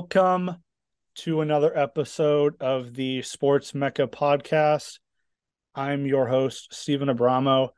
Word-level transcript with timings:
Welcome 0.00 0.56
to 1.16 1.42
another 1.42 1.76
episode 1.76 2.54
of 2.58 2.94
the 2.94 3.20
Sports 3.20 3.74
Mecca 3.74 4.06
podcast. 4.06 4.98
I'm 5.74 6.06
your 6.06 6.26
host, 6.26 6.72
Steven 6.72 7.08
Abramo. 7.08 7.68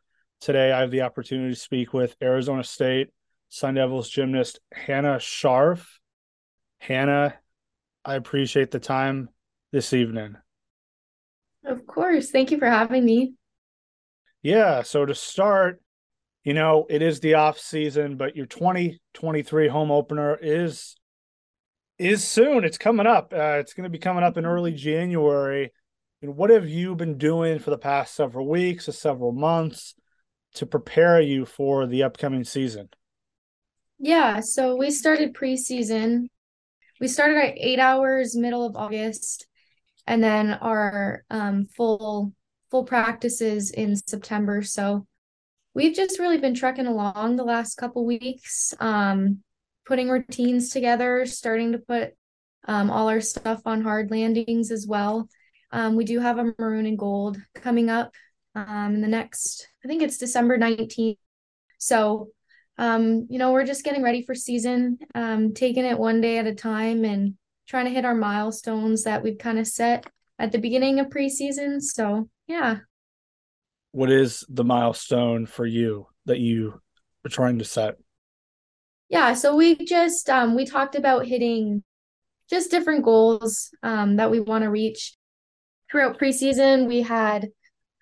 Today, 0.40 0.70
I 0.70 0.82
have 0.82 0.92
the 0.92 1.00
opportunity 1.02 1.52
to 1.52 1.60
speak 1.60 1.92
with 1.92 2.14
Arizona 2.22 2.62
State 2.62 3.08
Sun 3.48 3.74
Devils 3.74 4.08
gymnast 4.08 4.60
Hannah 4.72 5.16
Scharf. 5.16 5.84
Hannah, 6.78 7.34
I 8.04 8.14
appreciate 8.14 8.70
the 8.70 8.78
time 8.78 9.28
this 9.72 9.92
evening. 9.92 10.36
Of 11.64 11.84
course. 11.88 12.30
Thank 12.30 12.52
you 12.52 12.58
for 12.58 12.70
having 12.70 13.04
me. 13.04 13.34
Yeah. 14.42 14.82
So 14.82 15.04
to 15.04 15.14
start, 15.16 15.82
you 16.44 16.54
know, 16.54 16.86
it 16.88 17.02
is 17.02 17.18
the 17.18 17.34
off 17.34 17.58
season, 17.58 18.16
but 18.16 18.36
your 18.36 18.46
2023 18.46 19.66
home 19.66 19.90
opener 19.90 20.38
is 20.40 20.94
is 21.98 22.26
soon. 22.26 22.64
It's 22.64 22.78
coming 22.78 23.06
up. 23.06 23.32
Uh, 23.32 23.58
it's 23.58 23.74
going 23.74 23.84
to 23.84 23.90
be 23.90 23.98
coming 23.98 24.24
up 24.24 24.36
in 24.36 24.46
early 24.46 24.72
January. 24.72 25.72
And 26.20 26.36
what 26.36 26.50
have 26.50 26.68
you 26.68 26.94
been 26.94 27.18
doing 27.18 27.58
for 27.58 27.70
the 27.70 27.78
past 27.78 28.14
several 28.14 28.48
weeks 28.48 28.88
or 28.88 28.92
several 28.92 29.32
months 29.32 29.94
to 30.54 30.66
prepare 30.66 31.20
you 31.20 31.44
for 31.44 31.86
the 31.86 32.02
upcoming 32.04 32.44
season? 32.44 32.88
Yeah, 33.98 34.40
so 34.40 34.76
we 34.76 34.90
started 34.90 35.34
preseason. 35.34 36.26
We 37.00 37.08
started 37.08 37.38
at 37.38 37.54
eight 37.56 37.78
hours 37.78 38.36
middle 38.36 38.66
of 38.66 38.76
August, 38.76 39.46
and 40.06 40.22
then 40.22 40.54
our 40.54 41.24
um, 41.30 41.66
full 41.66 42.32
full 42.70 42.84
practices 42.84 43.70
in 43.70 43.94
September. 43.96 44.62
So 44.62 45.06
we've 45.74 45.94
just 45.94 46.18
really 46.18 46.38
been 46.38 46.54
trucking 46.54 46.86
along 46.86 47.36
the 47.36 47.44
last 47.44 47.76
couple 47.76 48.04
weeks. 48.04 48.74
Um, 48.80 49.42
putting 49.92 50.08
routines 50.08 50.70
together, 50.70 51.26
starting 51.26 51.72
to 51.72 51.78
put 51.78 52.14
um, 52.66 52.90
all 52.90 53.10
our 53.10 53.20
stuff 53.20 53.60
on 53.66 53.82
hard 53.82 54.10
landings 54.10 54.70
as 54.70 54.86
well. 54.86 55.28
Um, 55.70 55.96
we 55.96 56.06
do 56.06 56.18
have 56.18 56.38
a 56.38 56.54
maroon 56.58 56.86
and 56.86 56.98
gold 56.98 57.36
coming 57.56 57.90
up 57.90 58.14
um, 58.54 58.94
in 58.94 59.02
the 59.02 59.06
next, 59.06 59.68
I 59.84 59.88
think 59.88 60.00
it's 60.00 60.16
December 60.16 60.56
19th. 60.56 61.18
So, 61.76 62.28
um, 62.78 63.26
you 63.28 63.38
know, 63.38 63.52
we're 63.52 63.66
just 63.66 63.84
getting 63.84 64.02
ready 64.02 64.22
for 64.22 64.34
season, 64.34 64.96
um, 65.14 65.52
taking 65.52 65.84
it 65.84 65.98
one 65.98 66.22
day 66.22 66.38
at 66.38 66.46
a 66.46 66.54
time 66.54 67.04
and 67.04 67.34
trying 67.68 67.84
to 67.84 67.90
hit 67.90 68.06
our 68.06 68.14
milestones 68.14 69.04
that 69.04 69.22
we've 69.22 69.36
kind 69.36 69.58
of 69.58 69.66
set 69.66 70.06
at 70.38 70.52
the 70.52 70.58
beginning 70.58 71.00
of 71.00 71.08
preseason. 71.08 71.82
So, 71.82 72.30
yeah. 72.46 72.78
What 73.90 74.10
is 74.10 74.42
the 74.48 74.64
milestone 74.64 75.44
for 75.44 75.66
you 75.66 76.06
that 76.24 76.40
you 76.40 76.80
are 77.26 77.28
trying 77.28 77.58
to 77.58 77.66
set? 77.66 77.96
Yeah 79.12 79.34
so 79.34 79.54
we 79.54 79.76
just 79.76 80.30
um, 80.30 80.56
we 80.56 80.64
talked 80.64 80.94
about 80.94 81.26
hitting 81.26 81.84
just 82.48 82.70
different 82.70 83.04
goals 83.04 83.70
um, 83.82 84.16
that 84.16 84.30
we 84.30 84.40
want 84.40 84.64
to 84.64 84.70
reach. 84.70 85.14
Throughout 85.90 86.18
preseason 86.18 86.88
we 86.88 87.02
had 87.02 87.50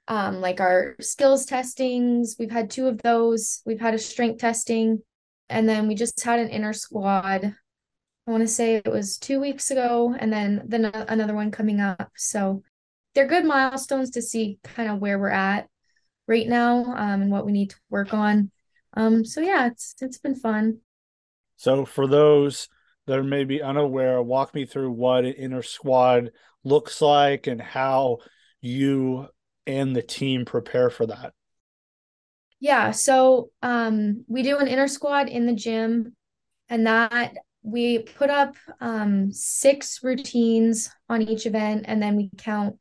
um, 0.07 0.41
like 0.41 0.61
our 0.61 0.95
skills 1.01 1.47
testings 1.47 2.37
we've 2.39 2.53
had 2.53 2.71
two 2.71 2.87
of 2.87 3.03
those 3.03 3.61
we've 3.67 3.81
had 3.81 3.93
a 3.93 3.99
strength 3.99 4.39
testing 4.41 5.03
and 5.49 5.69
then 5.69 5.89
we 5.89 5.97
just 5.97 6.23
had 6.23 6.39
an 6.39 6.49
intrasquad. 6.49 7.45
I 7.45 8.31
want 8.31 8.43
to 8.43 8.47
say 8.47 8.77
it 8.77 8.87
was 8.87 9.19
two 9.19 9.41
weeks 9.41 9.73
ago 9.73 10.15
and 10.17 10.33
then 10.33 10.63
then 10.65 10.85
another 10.85 11.35
one 11.35 11.51
coming 11.51 11.81
up. 11.81 12.13
So 12.17 12.63
they're 13.17 13.27
good 13.27 13.45
milestones 13.45 14.11
to 14.11 14.23
see 14.23 14.61
kind 14.63 14.89
of 14.89 15.01
where 15.01 15.19
we're 15.19 15.31
at 15.31 15.69
right 16.29 16.47
now 16.47 16.85
um, 16.85 17.23
and 17.23 17.33
what 17.33 17.47
we 17.47 17.51
need 17.51 17.71
to 17.71 17.77
work 17.91 18.15
on. 18.15 18.53
Um, 18.95 19.25
so 19.25 19.41
yeah 19.41 19.67
it's 19.67 19.97
it's 20.01 20.19
been 20.19 20.37
fun 20.37 20.79
so 21.61 21.85
for 21.85 22.07
those 22.07 22.71
that 23.07 23.19
are 23.19 23.23
maybe 23.23 23.61
unaware, 23.61 24.23
walk 24.23 24.55
me 24.55 24.65
through 24.65 24.93
what 24.93 25.27
an 25.27 25.35
intrasquad 25.35 26.31
looks 26.65 27.03
like 27.03 27.47
and 27.49 27.61
how 27.61 28.17
you 28.63 29.29
and 29.67 29.95
the 29.95 30.01
team 30.01 30.47
prepare 30.47 30.89
for 30.89 31.05
that. 31.05 31.35
Yeah, 32.61 32.93
so 32.93 33.51
um, 33.61 34.25
we 34.27 34.43
do 34.43 34.57
an 34.57 34.69
intrasquad 34.69 35.29
in 35.29 35.45
the 35.45 35.53
gym, 35.53 36.17
and 36.71 36.87
that 36.87 37.35
we 37.63 37.99
put 37.99 38.31
up 38.31 38.55
um, 38.81 39.31
six 39.31 40.03
routines 40.03 40.89
on 41.11 41.21
each 41.21 41.45
event, 41.45 41.85
and 41.89 42.03
then 42.03 42.17
we 42.17 42.31
count 42.39 42.77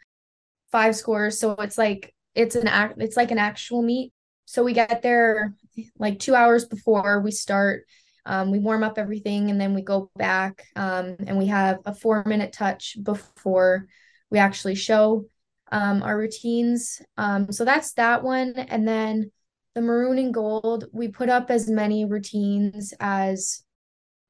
five 0.72 0.96
scores. 0.96 1.38
So 1.38 1.51
it's 1.56 1.78
like 1.78 2.16
it's 2.34 2.56
an 2.56 2.69
act, 2.69 3.01
it's 3.01 3.17
like 3.17 3.31
an 3.31 3.40
actual 3.40 3.81
meet. 3.81 4.13
So 4.46 4.63
we 4.63 4.72
get 4.72 5.01
there 5.01 5.53
like 5.97 6.19
two 6.19 6.34
hours 6.34 6.63
before 6.63 7.19
we 7.19 7.31
start, 7.31 7.85
um, 8.29 8.51
we 8.51 8.59
warm 8.59 8.84
up 8.84 9.00
everything 9.00 9.50
and 9.50 9.59
then 9.59 9.73
we 9.73 9.81
go 9.81 10.12
back 10.16 10.67
um, 10.75 11.16
and 11.25 11.35
we 11.35 11.47
have 11.47 11.79
a 11.85 11.95
four 11.95 12.23
minute 12.28 12.53
touch 12.53 12.95
before 13.01 13.88
we 14.29 14.38
actually 14.38 14.75
show 14.75 15.25
um, 15.72 16.03
our 16.03 16.16
routines. 16.16 17.01
Um, 17.17 17.51
so 17.51 17.66
that's 17.66 17.94
that 17.94 18.23
one. 18.23 18.53
And 18.56 18.88
then 18.88 19.31
the 19.73 19.81
maroon 19.81 20.19
and 20.19 20.31
gold, 20.31 20.85
we 20.94 21.07
put 21.07 21.28
up 21.28 21.50
as 21.50 21.67
many 21.67 22.06
routines 22.06 22.94
as 23.00 23.63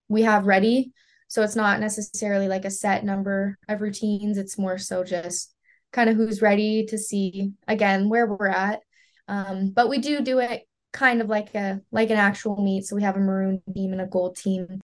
we 0.08 0.22
have 0.22 0.48
ready. 0.48 0.94
So 1.28 1.44
it's 1.44 1.58
not 1.58 1.82
necessarily 1.82 2.48
like 2.48 2.64
a 2.64 2.72
set 2.72 3.04
number 3.04 3.58
of 3.68 3.82
routines. 3.82 4.38
It's 4.38 4.58
more 4.58 4.78
so 4.78 5.04
just 5.04 5.54
kind 5.92 6.10
of 6.10 6.16
who's 6.16 6.42
ready 6.42 6.86
to 6.86 6.98
see 6.98 7.52
again 7.68 8.08
where 8.08 8.28
we're 8.28 8.48
at. 8.48 8.80
Um, 9.28 9.72
but 9.72 9.90
we 9.90 9.98
do 9.98 10.22
do 10.22 10.40
it 10.40 10.69
kind 10.92 11.22
of 11.22 11.28
like 11.28 11.54
a 11.56 11.82
like 11.92 12.10
an 12.10 12.18
actual 12.18 12.62
meet. 12.62 12.86
So 12.86 12.96
we 12.96 13.04
have 13.04 13.16
a 13.16 13.20
maroon 13.20 13.62
team 13.74 13.92
and 13.92 14.02
a 14.02 14.08
gold 14.08 14.36
team. 14.36 14.82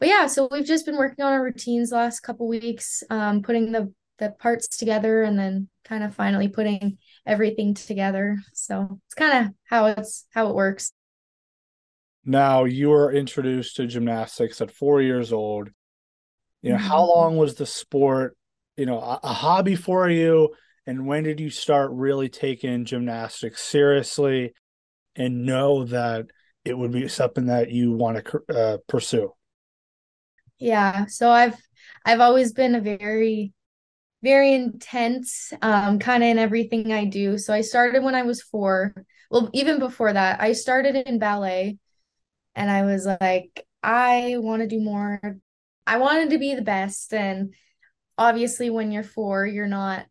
But 0.00 0.08
yeah, 0.08 0.26
so 0.26 0.48
we've 0.50 0.66
just 0.66 0.86
been 0.86 0.96
working 0.96 1.24
on 1.24 1.32
our 1.32 1.42
routines 1.42 1.92
last 1.92 2.20
couple 2.20 2.48
weeks, 2.48 3.02
um, 3.10 3.42
putting 3.42 3.72
the 3.72 3.92
the 4.18 4.30
parts 4.30 4.68
together 4.68 5.22
and 5.22 5.38
then 5.38 5.68
kind 5.84 6.04
of 6.04 6.14
finally 6.14 6.48
putting 6.48 6.98
everything 7.26 7.74
together. 7.74 8.38
So 8.52 9.00
it's 9.06 9.14
kind 9.14 9.46
of 9.46 9.54
how 9.64 9.86
it's 9.86 10.26
how 10.30 10.48
it 10.48 10.54
works. 10.54 10.92
Now 12.24 12.64
you 12.64 12.90
were 12.90 13.12
introduced 13.12 13.76
to 13.76 13.86
gymnastics 13.86 14.60
at 14.60 14.70
four 14.70 15.02
years 15.02 15.32
old. 15.32 15.70
You 16.62 16.70
know, 16.70 16.76
mm-hmm. 16.76 16.86
how 16.86 17.04
long 17.04 17.36
was 17.36 17.56
the 17.56 17.66
sport, 17.66 18.36
you 18.76 18.86
know, 18.86 18.98
a, 18.98 19.20
a 19.22 19.32
hobby 19.32 19.74
for 19.74 20.08
you? 20.08 20.54
And 20.86 21.06
when 21.06 21.24
did 21.24 21.40
you 21.40 21.50
start 21.50 21.90
really 21.92 22.28
taking 22.28 22.84
gymnastics 22.84 23.62
seriously? 23.62 24.52
And 25.16 25.44
know 25.44 25.84
that 25.84 26.26
it 26.64 26.76
would 26.76 26.92
be 26.92 27.08
something 27.08 27.46
that 27.46 27.70
you 27.70 27.92
want 27.92 28.24
to 28.24 28.42
uh, 28.54 28.76
pursue. 28.88 29.32
Yeah 30.58 31.06
so 31.06 31.30
i've 31.30 31.56
i've 32.06 32.20
always 32.20 32.52
been 32.52 32.74
a 32.74 32.80
very 32.80 33.52
very 34.22 34.54
intense 34.54 35.52
um 35.60 35.98
kind 35.98 36.22
of 36.22 36.30
in 36.30 36.38
everything 36.38 36.92
i 36.92 37.04
do. 37.04 37.38
So 37.38 37.52
i 37.52 37.60
started 37.60 38.02
when 38.02 38.14
i 38.14 38.22
was 38.22 38.42
four. 38.42 38.94
Well 39.30 39.50
even 39.52 39.78
before 39.78 40.12
that 40.12 40.40
i 40.40 40.52
started 40.52 40.96
in 40.96 41.18
ballet 41.18 41.78
and 42.54 42.70
i 42.70 42.82
was 42.82 43.06
like 43.20 43.66
i 43.82 44.36
want 44.38 44.62
to 44.62 44.68
do 44.68 44.80
more. 44.80 45.20
I 45.86 45.98
wanted 45.98 46.30
to 46.30 46.38
be 46.38 46.54
the 46.54 46.62
best 46.62 47.12
and 47.12 47.54
obviously 48.16 48.70
when 48.70 48.92
you're 48.92 49.02
four 49.02 49.44
you're 49.44 49.66
not 49.66 50.06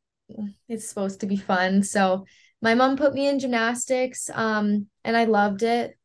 it's 0.68 0.88
supposed 0.88 1.22
to 1.22 1.26
be 1.26 1.38
fun. 1.38 1.84
So 1.84 2.26
my 2.64 2.76
mom 2.76 2.96
put 2.96 3.14
me 3.14 3.28
in 3.28 3.40
gymnastics 3.40 4.30
um 4.34 4.88
and 5.04 5.16
I 5.18 5.26
loved 5.26 5.64
it. 5.64 5.98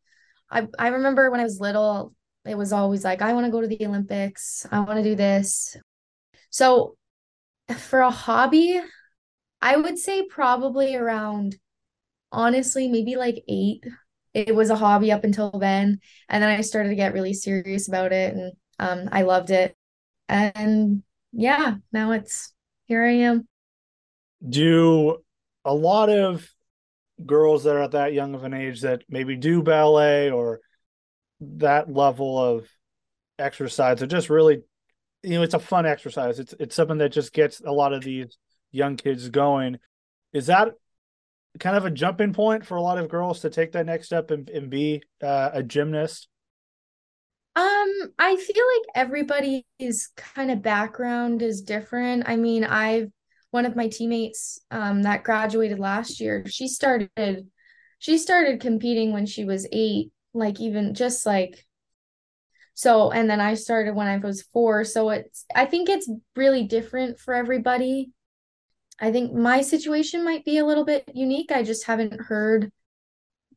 I 0.50 0.66
I 0.78 0.88
remember 0.88 1.30
when 1.30 1.40
I 1.40 1.44
was 1.44 1.60
little 1.60 2.14
it 2.44 2.58
was 2.58 2.72
always 2.72 3.04
like 3.04 3.22
I 3.22 3.32
want 3.32 3.46
to 3.46 3.52
go 3.52 3.60
to 3.60 3.68
the 3.68 3.86
Olympics. 3.86 4.66
I 4.70 4.80
want 4.80 4.96
to 4.98 5.02
do 5.02 5.14
this. 5.14 5.76
So 6.50 6.96
for 7.76 8.00
a 8.00 8.10
hobby, 8.10 8.80
I 9.62 9.76
would 9.76 9.98
say 9.98 10.26
probably 10.26 10.96
around 10.96 11.56
honestly 12.32 12.88
maybe 12.88 13.14
like 13.14 13.44
8. 13.48 13.84
It 14.34 14.54
was 14.54 14.70
a 14.70 14.76
hobby 14.76 15.12
up 15.12 15.24
until 15.24 15.50
then 15.52 16.00
and 16.28 16.42
then 16.42 16.50
I 16.50 16.62
started 16.62 16.90
to 16.90 16.96
get 16.96 17.14
really 17.14 17.34
serious 17.34 17.86
about 17.88 18.12
it 18.12 18.34
and 18.34 18.52
um 18.80 19.08
I 19.12 19.22
loved 19.22 19.50
it. 19.50 19.76
And 20.28 21.04
yeah, 21.32 21.76
now 21.92 22.10
it's 22.10 22.52
here 22.86 23.04
I 23.04 23.12
am. 23.12 23.46
Do 24.46 25.22
a 25.68 25.74
lot 25.74 26.08
of 26.08 26.48
girls 27.24 27.64
that 27.64 27.76
are 27.76 27.82
at 27.82 27.90
that 27.90 28.14
young 28.14 28.34
of 28.34 28.42
an 28.44 28.54
age 28.54 28.80
that 28.80 29.02
maybe 29.08 29.36
do 29.36 29.62
ballet 29.62 30.30
or 30.30 30.60
that 31.40 31.92
level 31.92 32.42
of 32.42 32.66
exercise 33.38 34.02
are 34.02 34.06
just 34.06 34.30
really 34.30 34.62
you 35.22 35.30
know 35.30 35.42
it's 35.42 35.54
a 35.54 35.58
fun 35.58 35.84
exercise. 35.84 36.38
It's 36.38 36.54
it's 36.58 36.74
something 36.74 36.98
that 36.98 37.12
just 37.12 37.32
gets 37.32 37.60
a 37.60 37.72
lot 37.72 37.92
of 37.92 38.02
these 38.02 38.38
young 38.70 38.96
kids 38.96 39.28
going. 39.28 39.78
Is 40.32 40.46
that 40.46 40.72
kind 41.58 41.76
of 41.76 41.84
a 41.84 41.90
jumping 41.90 42.32
point 42.32 42.64
for 42.64 42.76
a 42.76 42.82
lot 42.82 42.98
of 42.98 43.08
girls 43.08 43.40
to 43.40 43.50
take 43.50 43.72
that 43.72 43.86
next 43.86 44.06
step 44.06 44.30
and, 44.30 44.48
and 44.48 44.70
be 44.70 45.02
uh, 45.22 45.50
a 45.52 45.62
gymnast? 45.62 46.28
Um 47.56 48.12
i 48.18 48.36
feel 48.36 48.64
like 48.76 48.86
everybody's 48.94 50.12
kind 50.16 50.50
of 50.50 50.62
background 50.62 51.42
is 51.42 51.60
different. 51.62 52.24
I 52.26 52.36
mean 52.36 52.64
i've 52.64 53.10
one 53.50 53.66
of 53.66 53.76
my 53.76 53.88
teammates 53.88 54.60
um, 54.70 55.02
that 55.02 55.24
graduated 55.24 55.78
last 55.78 56.20
year, 56.20 56.44
she 56.46 56.68
started 56.68 57.48
she 57.98 58.18
started 58.18 58.60
competing 58.60 59.12
when 59.12 59.26
she 59.26 59.44
was 59.44 59.66
eight, 59.72 60.12
like 60.34 60.60
even 60.60 60.94
just 60.94 61.26
like 61.26 61.66
So, 62.74 63.10
and 63.10 63.28
then 63.28 63.40
I 63.40 63.54
started 63.54 63.96
when 63.96 64.06
I 64.06 64.18
was 64.18 64.42
four. 64.42 64.84
So 64.84 65.10
it's, 65.10 65.44
I 65.52 65.64
think 65.64 65.88
it's 65.88 66.08
really 66.36 66.62
different 66.62 67.18
for 67.18 67.34
everybody. 67.34 68.12
I 69.00 69.10
think 69.10 69.32
my 69.32 69.62
situation 69.62 70.24
might 70.24 70.44
be 70.44 70.58
a 70.58 70.64
little 70.64 70.84
bit 70.84 71.10
unique. 71.12 71.50
I 71.50 71.64
just 71.64 71.86
haven't 71.86 72.20
heard 72.20 72.70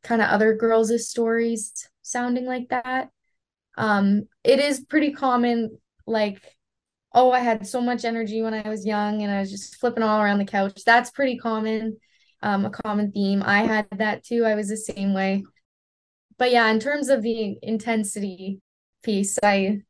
kind 0.02 0.24
of 0.24 0.30
other 0.30 0.56
girls' 0.56 1.08
stories 1.08 1.88
sounding 2.02 2.46
like 2.46 2.70
that. 2.70 3.10
Um, 3.78 4.28
it 4.44 4.60
is 4.60 4.86
pretty 4.86 5.12
common, 5.12 5.78
like, 6.08 6.42
oh, 7.13 7.31
I 7.31 7.40
had 7.40 7.68
so 7.68 7.81
much 7.81 8.06
energy 8.06 8.42
when 8.42 8.54
I 8.54 8.68
was 8.69 8.86
young 8.86 9.22
and 9.22 9.31
I 9.31 9.40
was 9.40 9.52
just 9.52 9.75
flipping 9.75 10.04
all 10.04 10.22
around 10.22 10.40
the 10.40 10.46
couch. 10.46 10.81
That's 10.86 11.12
pretty 11.12 11.38
common, 11.38 11.98
um, 12.42 12.66
a 12.66 12.69
common 12.69 13.12
theme. 13.12 13.44
I 13.46 13.63
had 13.63 13.88
that 13.92 14.24
too. 14.24 14.46
I 14.46 14.56
was 14.56 14.69
the 14.69 14.78
same 14.78 15.13
way. 15.13 15.44
But 16.38 16.52
yeah, 16.52 16.69
in 16.69 16.80
terms 16.80 17.10
of 17.10 17.22
the 17.22 17.58
intensity 17.62 18.62
piece, 19.04 19.38
I 19.44 19.81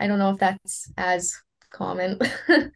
I 0.00 0.06
don't 0.06 0.18
know 0.18 0.30
if 0.30 0.38
that's 0.38 0.90
as 0.96 1.34
common. 1.70 2.18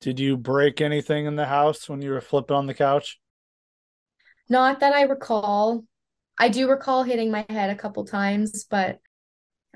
Did 0.00 0.20
you 0.20 0.36
break 0.36 0.80
anything 0.80 1.26
in 1.26 1.36
the 1.36 1.46
house 1.46 1.88
when 1.88 2.02
you 2.02 2.10
were 2.10 2.20
flipping 2.20 2.56
on 2.56 2.66
the 2.66 2.74
couch? 2.74 3.18
Not 4.48 4.80
that 4.80 4.94
I 4.94 5.02
recall. 5.02 5.84
I 6.38 6.48
do 6.48 6.68
recall 6.68 7.02
hitting 7.02 7.30
my 7.30 7.44
head 7.48 7.70
a 7.70 7.74
couple 7.74 8.04
times, 8.04 8.64
but 8.70 9.00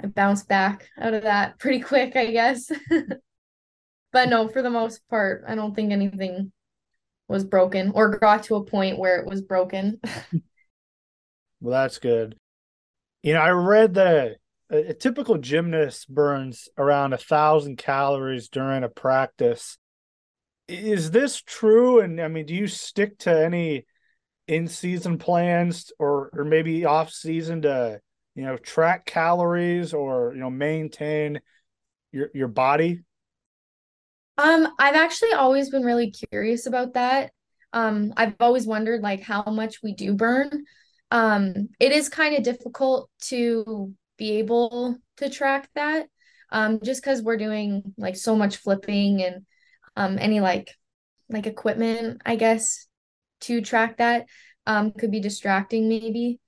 I 0.02 0.06
bounced 0.06 0.49
back 0.49 0.88
out 0.99 1.14
of 1.14 1.25
that 1.25 1.58
pretty 1.58 1.81
quick, 1.81 2.17
I 2.17 2.31
guess. 2.31 2.70
but 4.12 4.29
no, 4.29 4.49
for 4.49 4.62
the 4.62 4.70
most 4.70 5.06
part, 5.08 5.44
I 5.47 5.55
don't 5.55 5.75
think 5.75 5.93
anything 5.93 6.52
was 7.29 7.44
broken 7.44 7.93
or 7.94 8.19
got 8.19 8.44
to 8.44 8.56
a 8.56 8.64
point 8.64 8.99
where 8.99 9.20
it 9.20 9.26
was 9.26 9.43
broken. 9.43 10.00
well, 11.61 11.82
that's 11.82 11.99
good. 11.99 12.37
You 13.23 13.35
know, 13.35 13.41
I 13.41 13.50
read 13.50 13.94
that 13.94 14.37
a, 14.70 14.91
a 14.91 14.94
typical 14.94 15.38
gymnast 15.38 16.12
burns 16.12 16.69
around 16.79 17.12
a 17.12 17.19
thousand 17.19 17.76
calories 17.76 18.49
during 18.49 18.85
a 18.85 18.88
practice. 18.88 19.76
Is 20.67 21.11
this 21.11 21.43
true? 21.43 22.00
And 22.00 22.20
I 22.20 22.29
mean, 22.29 22.46
do 22.46 22.55
you 22.55 22.67
stick 22.67 23.19
to 23.19 23.44
any 23.44 23.87
in 24.49 24.67
season 24.67 25.19
plans 25.19 25.93
or 25.99 26.31
or 26.32 26.44
maybe 26.44 26.85
off 26.85 27.11
season 27.11 27.62
to 27.62 28.00
you 28.41 28.47
know 28.47 28.57
track 28.57 29.07
calories 29.07 29.93
or 29.95 30.33
you 30.35 30.41
know 30.41 30.51
maintain 30.51 31.41
your 32.13 32.31
your 32.35 32.49
body? 32.49 33.03
Um, 34.39 34.69
I've 34.79 34.95
actually 34.95 35.33
always 35.33 35.71
been 35.71 35.83
really 35.85 36.11
curious 36.11 36.67
about 36.67 36.95
that. 36.95 37.33
Um, 37.73 38.13
I've 38.17 38.35
always 38.41 38.67
wondered 38.67 39.03
like 39.03 39.21
how 39.23 39.43
much 39.45 39.83
we 39.83 39.95
do 39.95 40.15
burn. 40.15 40.65
Um, 41.11 41.69
it 41.79 41.93
is 41.93 42.09
kind 42.09 42.35
of 42.37 42.43
difficult 42.43 43.11
to 43.23 43.95
be 44.17 44.39
able 44.39 44.97
to 45.19 45.29
track 45.31 45.69
that. 45.75 46.07
Um, 46.53 46.81
just 46.83 47.03
because 47.03 47.23
we're 47.23 47.37
doing 47.37 47.95
like 47.97 48.17
so 48.17 48.35
much 48.35 48.57
flipping 48.57 49.23
and 49.23 49.47
um 49.97 50.19
any 50.19 50.41
like 50.41 50.75
like 51.29 51.47
equipment, 51.47 52.23
I 52.25 52.37
guess, 52.37 52.89
to 53.43 53.61
track 53.61 53.99
that 53.99 54.27
um 54.67 54.93
could 54.93 55.11
be 55.11 55.21
distracting 55.21 55.89
maybe. 55.89 56.41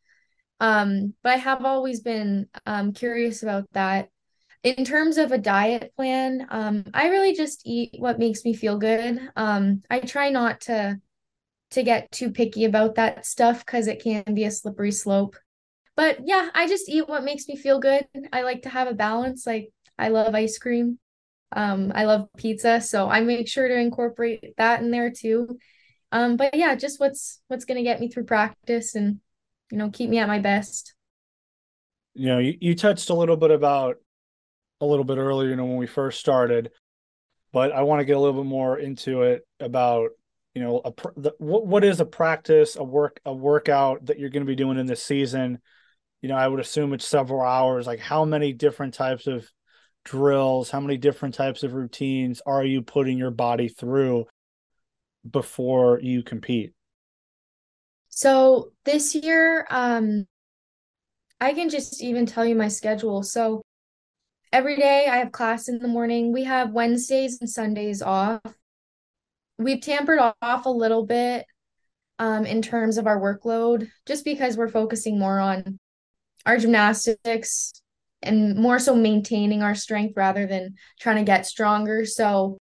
Um, 0.63 1.15
but 1.25 1.35
I 1.35 1.37
have 1.39 1.65
always 1.67 2.01
been 2.01 2.49
um 2.67 2.93
curious 2.93 3.43
about 3.43 3.67
that. 3.73 4.11
In 4.63 4.85
terms 4.85 5.19
of 5.19 5.33
a 5.33 5.39
diet 5.39 5.93
plan, 5.97 6.47
um, 6.51 6.85
I 6.95 7.09
really 7.09 7.35
just 7.35 7.63
eat 7.67 7.97
what 7.99 8.21
makes 8.21 8.45
me 8.45 8.55
feel 8.55 8.79
good. 8.79 9.21
Um, 9.37 9.83
I 9.91 10.01
try 10.01 10.31
not 10.31 10.63
to 10.63 11.01
to 11.71 11.83
get 11.83 12.13
too 12.13 12.31
picky 12.31 12.65
about 12.65 12.97
that 12.97 13.27
stuff 13.27 13.65
because 13.65 13.87
it 13.89 14.03
can 14.03 14.35
be 14.35 14.45
a 14.45 14.51
slippery 14.51 14.93
slope. 14.93 15.37
But 15.97 16.21
yeah, 16.27 16.51
I 16.55 16.69
just 16.69 16.89
eat 16.89 17.09
what 17.09 17.25
makes 17.25 17.49
me 17.49 17.57
feel 17.57 17.81
good. 17.81 18.07
I 18.33 18.43
like 18.43 18.63
to 18.63 18.71
have 18.71 18.89
a 18.89 18.95
balance. 18.95 19.47
Like 19.47 19.71
I 19.99 20.09
love 20.09 20.35
ice 20.35 20.59
cream. 20.59 20.99
Um, 21.53 21.93
I 21.95 22.05
love 22.07 22.29
pizza, 22.37 22.81
so 22.81 23.09
I 23.11 23.21
make 23.21 23.49
sure 23.49 23.69
to 23.69 23.77
incorporate 23.77 24.55
that 24.59 24.83
in 24.83 24.91
there 24.91 25.11
too. 25.11 25.59
Um, 26.13 26.37
but 26.37 26.55
yeah, 26.55 26.75
just 26.77 27.01
what's 27.01 27.41
what's 27.49 27.65
gonna 27.65 27.83
get 27.83 28.01
me 28.01 28.09
through 28.09 28.25
practice 28.25 28.95
and 28.95 29.21
you 29.73 29.79
know 29.79 29.91
keep 29.91 30.11
me 30.11 30.19
at 30.19 30.29
my 30.29 30.39
best. 30.39 30.95
You 32.15 32.27
know, 32.27 32.39
you, 32.39 32.59
you 32.61 32.75
touched 32.75 33.09
a 33.09 33.15
little 33.15 33.39
bit 33.39 33.51
about 33.51 33.97
a 34.83 34.87
little 34.87 35.05
bit 35.05 35.17
earlier, 35.17 35.49
you 35.49 35.57
know, 35.57 35.65
when 35.65 35.79
we 35.79 35.87
first 35.87 36.21
started, 36.21 36.71
but 37.53 37.73
I 37.73 37.83
want 37.83 38.01
to 38.01 38.05
get 38.05 38.17
a 38.17 38.21
little 38.21 38.43
bit 38.43 38.49
more 38.49 38.79
into 38.79 39.23
it 39.23 39.47
about 39.59 40.11
you 40.55 40.63
know 40.63 40.83
a 40.85 40.93
the, 41.17 41.33
what 41.39 41.67
what 41.67 41.85
is 41.85 42.01
a 42.01 42.05
practice, 42.05 42.77
a 42.77 42.85
work 42.85 43.19
a 43.25 43.33
workout 43.33 44.07
that 44.07 44.19
you're 44.19 44.29
going 44.29 44.45
to 44.45 44.51
be 44.51 44.55
doing 44.55 44.79
in 44.79 44.87
this 44.87 45.03
season. 45.03 45.59
You 46.21 46.29
know, 46.29 46.37
I 46.37 46.47
would 46.47 46.61
assume 46.61 46.93
it's 46.93 47.07
several 47.07 47.41
hours. 47.41 47.87
Like, 47.87 47.99
how 47.99 48.27
many 48.27 48.53
different 48.53 48.93
types 48.93 49.27
of 49.27 49.49
drills, 50.05 50.71
how 50.71 50.81
many 50.81 50.99
different 50.99 51.35
types 51.35 51.63
of 51.63 51.73
routines 51.73 52.43
are 52.45 52.63
you 52.63 52.83
putting 52.83 53.17
your 53.17 53.31
body 53.31 53.69
through 53.69 54.27
before 55.29 55.99
you 56.03 56.23
compete? 56.23 56.75
So 58.15 58.73
this 58.85 59.15
year, 59.15 59.67
um, 59.71 60.27
I 61.41 61.55
can 61.55 61.71
just 61.71 62.03
even 62.03 62.27
tell 62.27 62.45
you 62.45 62.55
my 62.55 62.69
schedule. 62.69 63.23
So 63.23 63.63
every 64.53 64.77
day 64.77 65.07
I 65.11 65.17
have 65.17 65.33
class 65.33 65.69
in 65.69 65.79
the 65.79 65.89
morning. 65.89 66.31
We 66.31 66.45
have 66.45 66.73
Wednesdays 66.73 67.41
and 67.41 67.49
Sundays 67.49 68.03
off. 68.03 68.41
We've 69.59 69.81
tampered 69.81 70.21
off 70.43 70.67
a 70.67 70.71
little 70.71 71.07
bit 71.07 71.47
um, 72.19 72.45
in 72.45 72.61
terms 72.61 72.99
of 72.99 73.07
our 73.07 73.19
workload, 73.19 73.89
just 74.07 74.27
because 74.27 74.59
we're 74.59 74.69
focusing 74.69 75.19
more 75.19 75.41
on 75.41 75.79
our 76.45 76.59
gymnastics 76.59 77.73
and 78.21 78.57
more 78.57 78.79
so 78.79 78.95
maintaining 78.95 79.63
our 79.63 79.75
strength 79.75 80.15
rather 80.17 80.47
than 80.47 80.75
trying 81.01 81.17
to 81.17 81.25
get 81.25 81.47
stronger. 81.47 82.05
So 82.05 82.59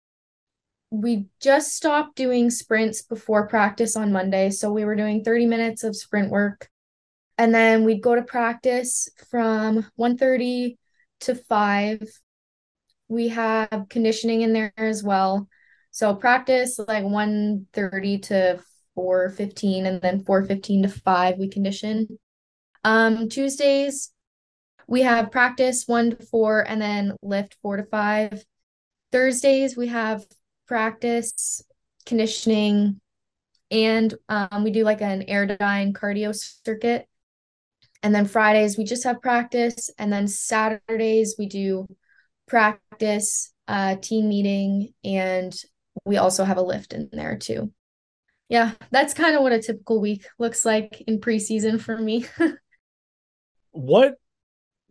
we 0.91 1.25
just 1.39 1.75
stopped 1.75 2.15
doing 2.15 2.49
sprints 2.49 3.03
before 3.03 3.47
practice 3.47 3.95
on 3.95 4.11
Monday. 4.11 4.49
So 4.49 4.71
we 4.71 4.85
were 4.85 4.95
doing 4.95 5.23
30 5.23 5.45
minutes 5.45 5.83
of 5.83 5.95
sprint 5.95 6.31
work. 6.31 6.69
And 7.37 7.53
then 7.53 7.85
we'd 7.85 8.01
go 8.01 8.15
to 8.15 8.21
practice 8.21 9.07
from 9.29 9.85
1:30 9.95 10.77
to 11.21 11.35
5. 11.35 12.01
We 13.07 13.29
have 13.29 13.85
conditioning 13.89 14.41
in 14.41 14.53
there 14.53 14.73
as 14.77 15.03
well. 15.03 15.47
So 15.91 16.15
practice 16.15 16.79
like 16.79 17.05
1:30 17.05 18.17
to 18.23 18.59
4:15 18.95 19.85
and 19.85 20.01
then 20.01 20.23
4:15 20.23 20.83
to 20.83 20.89
5 20.89 21.37
we 21.37 21.49
condition. 21.49 22.19
Um 22.83 23.29
Tuesdays 23.29 24.11
we 24.87 25.03
have 25.03 25.31
practice 25.31 25.87
1 25.87 26.11
to 26.11 26.25
4 26.25 26.67
and 26.67 26.81
then 26.81 27.15
lift 27.21 27.57
4 27.61 27.77
to 27.77 27.83
5. 27.83 28.43
Thursdays 29.11 29.77
we 29.77 29.87
have 29.87 30.25
practice, 30.69 31.63
conditioning, 32.05 33.01
and 33.71 34.13
um, 34.29 34.63
we 34.63 34.69
do 34.69 34.83
like 34.83 35.01
an 35.01 35.25
airdyne 35.27 35.93
cardio 35.93 36.33
circuit. 36.63 37.07
And 38.03 38.15
then 38.15 38.25
Fridays 38.25 38.77
we 38.77 38.85
just 38.85 39.03
have 39.03 39.21
practice, 39.21 39.89
and 39.97 40.13
then 40.13 40.27
Saturdays 40.27 41.35
we 41.37 41.47
do 41.47 41.87
practice, 42.47 43.51
uh, 43.67 43.95
team 43.97 44.29
meeting, 44.29 44.93
and 45.03 45.53
we 46.05 46.17
also 46.17 46.45
have 46.45 46.57
a 46.57 46.61
lift 46.61 46.93
in 46.93 47.09
there 47.11 47.37
too. 47.37 47.73
Yeah, 48.47 48.71
that's 48.91 49.13
kind 49.13 49.35
of 49.35 49.41
what 49.41 49.51
a 49.51 49.61
typical 49.61 49.99
week 49.99 50.25
looks 50.37 50.65
like 50.65 51.01
in 51.07 51.19
preseason 51.19 51.81
for 51.81 51.97
me. 51.97 52.25
what 53.71 54.15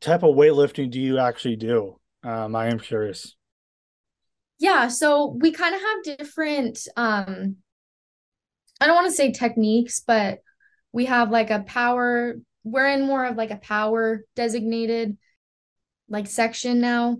type 0.00 0.22
of 0.22 0.34
weightlifting 0.34 0.90
do 0.90 1.00
you 1.00 1.18
actually 1.18 1.56
do? 1.56 1.98
Um, 2.24 2.54
I 2.54 2.66
am 2.66 2.80
curious. 2.80 3.36
Yeah, 4.58 4.88
so 4.88 5.26
we 5.26 5.52
kind 5.52 5.74
of 5.74 5.80
have 5.80 6.18
different 6.18 6.86
um 6.96 7.56
I 8.80 8.86
don't 8.86 8.94
want 8.94 9.08
to 9.08 9.12
say 9.16 9.32
techniques, 9.32 10.00
but 10.06 10.40
we 10.92 11.06
have 11.06 11.30
like 11.30 11.50
a 11.50 11.60
power 11.60 12.36
we're 12.64 12.88
in 12.88 13.06
more 13.06 13.24
of 13.24 13.36
like 13.36 13.50
a 13.50 13.56
power 13.56 14.24
designated 14.36 15.16
like 16.08 16.26
section 16.26 16.80
now. 16.80 17.18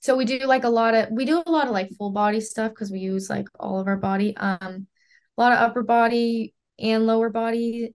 So 0.00 0.16
we 0.16 0.24
do 0.24 0.38
like 0.40 0.64
a 0.64 0.68
lot 0.68 0.94
of 0.94 1.08
we 1.10 1.24
do 1.24 1.42
a 1.44 1.50
lot 1.50 1.66
of 1.66 1.72
like 1.72 1.90
full 1.98 2.10
body 2.10 2.40
stuff 2.40 2.70
because 2.70 2.90
we 2.92 3.00
use 3.00 3.28
like 3.30 3.48
all 3.58 3.80
of 3.80 3.86
our 3.88 3.96
body. 3.96 4.36
Um 4.36 4.86
a 5.38 5.40
lot 5.40 5.52
of 5.52 5.58
upper 5.58 5.82
body 5.82 6.54
and 6.78 7.06
lower 7.06 7.30
body. 7.30 7.94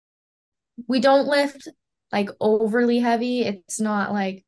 We 0.89 1.01
don't 1.01 1.29
lift 1.29 1.69
like 2.13 2.31
overly 2.41 2.99
heavy. 3.01 3.43
It's 3.43 3.81
not 3.81 4.13
like 4.13 4.45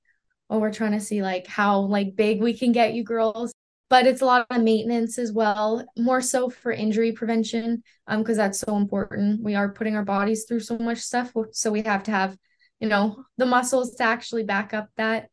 oh 0.50 0.58
we're 0.58 0.72
trying 0.72 0.92
to 0.92 1.00
see 1.00 1.22
like 1.22 1.46
how 1.46 1.80
like 1.80 2.16
big 2.16 2.40
we 2.42 2.56
can 2.56 2.72
get 2.72 2.94
you 2.94 3.04
girls 3.04 3.52
but 3.90 4.06
it's 4.06 4.22
a 4.22 4.24
lot 4.24 4.46
of 4.48 4.62
maintenance 4.62 5.18
as 5.18 5.32
well 5.32 5.84
more 5.98 6.22
so 6.22 6.48
for 6.48 6.72
injury 6.72 7.12
prevention 7.12 7.82
um 8.06 8.20
because 8.22 8.38
that's 8.38 8.60
so 8.60 8.76
important. 8.76 9.42
We 9.42 9.54
are 9.56 9.72
putting 9.72 9.96
our 9.96 10.04
bodies 10.04 10.44
through 10.48 10.60
so 10.60 10.78
much 10.78 10.98
stuff 10.98 11.32
so 11.52 11.70
we 11.70 11.82
have 11.82 12.04
to 12.04 12.10
have 12.12 12.38
you 12.78 12.88
know 12.88 13.24
the 13.36 13.44
muscles 13.44 13.96
to 13.96 14.04
actually 14.04 14.44
back 14.44 14.72
up 14.72 14.88
that. 14.96 15.28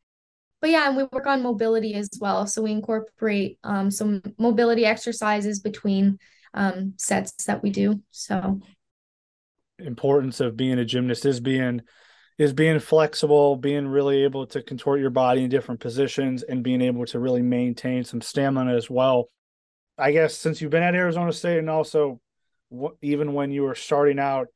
But 0.59 0.71
yeah 0.71 0.87
and 0.87 0.97
we 0.97 1.03
work 1.03 1.27
on 1.27 1.43
mobility 1.43 1.93
as 1.93 2.09
well 2.19 2.47
so 2.47 2.63
we 2.63 2.71
incorporate 2.71 3.59
um, 3.63 3.91
some 3.91 4.21
mobility 4.37 4.85
exercises 4.85 5.59
between 5.59 6.17
um, 6.53 6.93
sets 6.97 7.45
that 7.45 7.61
we 7.61 7.69
do 7.69 8.01
so. 8.11 8.59
Importance 9.77 10.39
of 10.39 10.57
being 10.57 10.79
a 10.79 10.85
gymnast 10.85 11.25
is 11.25 11.39
being 11.39 11.81
is 12.37 12.53
being 12.53 12.79
flexible, 12.79 13.55
being 13.55 13.87
really 13.87 14.23
able 14.23 14.45
to 14.47 14.61
contort 14.61 14.99
your 14.99 15.09
body 15.09 15.43
in 15.43 15.49
different 15.49 15.79
positions, 15.79 16.43
and 16.43 16.63
being 16.63 16.81
able 16.81 17.05
to 17.05 17.19
really 17.19 17.41
maintain 17.41 18.03
some 18.03 18.21
stamina 18.21 18.75
as 18.75 18.89
well. 18.89 19.29
I 19.97 20.11
guess 20.11 20.35
since 20.35 20.61
you've 20.61 20.71
been 20.71 20.83
at 20.83 20.95
Arizona 20.95 21.33
State 21.33 21.57
and 21.57 21.69
also 21.69 22.19
even 23.01 23.33
when 23.33 23.51
you 23.51 23.63
were 23.63 23.75
starting 23.75 24.19
out 24.19 24.47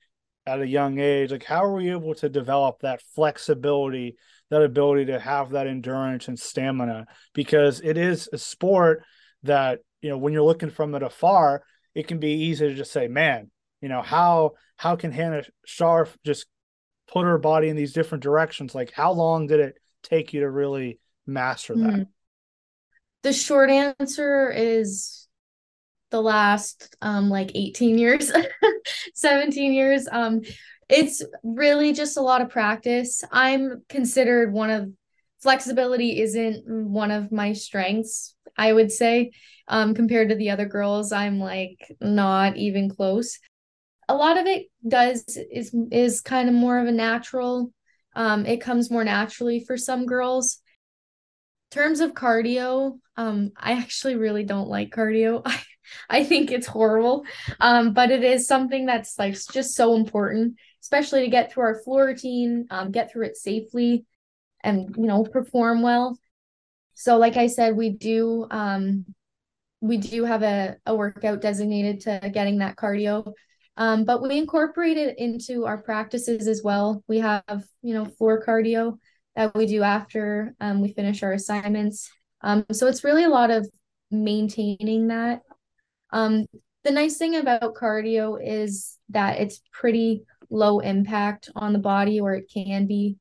at 0.45 0.61
a 0.61 0.67
young 0.67 0.99
age, 0.99 1.31
like 1.31 1.43
how 1.43 1.63
are 1.65 1.81
you 1.81 1.93
able 1.93 2.13
to 2.15 2.29
develop 2.29 2.79
that 2.81 3.01
flexibility, 3.15 4.15
that 4.49 4.61
ability 4.61 5.05
to 5.05 5.19
have 5.19 5.51
that 5.51 5.67
endurance 5.67 6.27
and 6.27 6.39
stamina? 6.39 7.05
Because 7.33 7.81
it 7.81 7.97
is 7.97 8.29
a 8.31 8.37
sport 8.37 9.03
that, 9.43 9.79
you 10.01 10.09
know, 10.09 10.17
when 10.17 10.33
you're 10.33 10.43
looking 10.43 10.69
from 10.69 10.93
it 10.93 11.03
afar, 11.03 11.63
it 11.95 12.07
can 12.07 12.19
be 12.19 12.31
easy 12.31 12.67
to 12.67 12.75
just 12.75 12.91
say, 12.91 13.07
man, 13.07 13.49
you 13.81 13.89
know, 13.89 14.01
how 14.01 14.51
how 14.77 14.95
can 14.95 15.11
Hannah 15.11 15.43
Scharf 15.67 16.15
just 16.23 16.45
put 17.11 17.25
her 17.25 17.37
body 17.37 17.69
in 17.69 17.75
these 17.75 17.93
different 17.93 18.23
directions? 18.23 18.73
Like 18.73 18.91
how 18.91 19.11
long 19.11 19.47
did 19.47 19.59
it 19.59 19.75
take 20.03 20.33
you 20.33 20.41
to 20.41 20.49
really 20.49 20.99
master 21.25 21.75
that? 21.75 21.83
Mm-hmm. 21.83 22.03
The 23.23 23.33
short 23.33 23.69
answer 23.69 24.49
is 24.49 25.21
the 26.11 26.21
last 26.21 26.95
um 27.01 27.29
like 27.29 27.51
18 27.55 27.97
years 27.97 28.31
17 29.15 29.73
years 29.73 30.07
um 30.11 30.41
it's 30.89 31.23
really 31.41 31.93
just 31.93 32.17
a 32.17 32.21
lot 32.21 32.41
of 32.41 32.49
practice 32.49 33.23
i'm 33.31 33.81
considered 33.89 34.53
one 34.53 34.69
of 34.69 34.91
flexibility 35.41 36.21
isn't 36.21 36.67
one 36.67 37.11
of 37.11 37.31
my 37.31 37.53
strengths 37.53 38.35
i 38.57 38.71
would 38.71 38.91
say 38.91 39.31
um 39.69 39.95
compared 39.95 40.29
to 40.29 40.35
the 40.35 40.49
other 40.49 40.65
girls 40.65 41.13
i'm 41.13 41.39
like 41.39 41.95
not 42.01 42.57
even 42.57 42.89
close 42.89 43.39
a 44.11 44.15
lot 44.15 44.37
of 44.37 44.45
it 44.45 44.67
does 44.87 45.23
is 45.51 45.75
is 45.91 46.21
kind 46.21 46.49
of 46.49 46.55
more 46.55 46.79
of 46.79 46.87
a 46.87 46.91
natural 46.91 47.71
um 48.15 48.45
it 48.45 48.61
comes 48.61 48.91
more 48.91 49.03
naturally 49.03 49.63
for 49.65 49.77
some 49.77 50.05
girls 50.05 50.59
terms 51.69 52.01
of 52.01 52.13
cardio 52.13 52.99
um 53.15 53.51
i 53.57 53.73
actually 53.73 54.15
really 54.15 54.43
don't 54.43 54.69
like 54.69 54.89
cardio 54.91 55.41
I, 55.45 55.61
I 56.09 56.23
think 56.23 56.51
it's 56.51 56.67
horrible. 56.67 57.25
Um, 57.59 57.93
but 57.93 58.11
it 58.11 58.23
is 58.23 58.47
something 58.47 58.85
that's 58.85 59.17
like 59.17 59.35
just 59.51 59.75
so 59.75 59.95
important, 59.95 60.55
especially 60.81 61.21
to 61.21 61.29
get 61.29 61.51
through 61.51 61.63
our 61.63 61.81
floor 61.81 62.05
routine, 62.05 62.67
um, 62.69 62.91
get 62.91 63.11
through 63.11 63.25
it 63.25 63.37
safely 63.37 64.05
and 64.63 64.95
you 64.95 65.05
know, 65.05 65.23
perform 65.23 65.81
well. 65.81 66.17
So 66.93 67.17
like 67.17 67.37
I 67.37 67.47
said, 67.47 67.75
we 67.75 67.89
do 67.89 68.47
um 68.51 69.05
we 69.81 69.97
do 69.97 70.25
have 70.25 70.43
a, 70.43 70.77
a 70.85 70.95
workout 70.95 71.41
designated 71.41 72.01
to 72.01 72.29
getting 72.31 72.59
that 72.59 72.75
cardio. 72.75 73.33
Um, 73.77 74.03
but 74.03 74.21
we 74.21 74.37
incorporate 74.37 74.97
it 74.97 75.17
into 75.17 75.65
our 75.65 75.77
practices 75.77 76.47
as 76.47 76.61
well. 76.63 77.03
We 77.07 77.19
have, 77.19 77.43
you 77.81 77.93
know, 77.93 78.05
floor 78.05 78.43
cardio 78.45 78.97
that 79.35 79.55
we 79.55 79.65
do 79.65 79.81
after 79.81 80.53
um, 80.59 80.81
we 80.81 80.93
finish 80.93 81.23
our 81.23 81.31
assignments. 81.31 82.11
Um, 82.41 82.65
so 82.71 82.87
it's 82.87 83.03
really 83.03 83.23
a 83.23 83.29
lot 83.29 83.49
of 83.49 83.69
maintaining 84.11 85.07
that 85.07 85.41
um, 86.11 86.45
the 86.83 86.91
nice 86.91 87.17
thing 87.17 87.35
about 87.35 87.75
cardio 87.75 88.37
is 88.41 88.97
that 89.09 89.39
it's 89.39 89.61
pretty 89.71 90.23
low 90.49 90.79
impact 90.79 91.49
on 91.55 91.73
the 91.73 91.79
body, 91.79 92.19
or 92.19 92.33
it 92.33 92.51
can 92.53 92.87
be, 92.87 93.17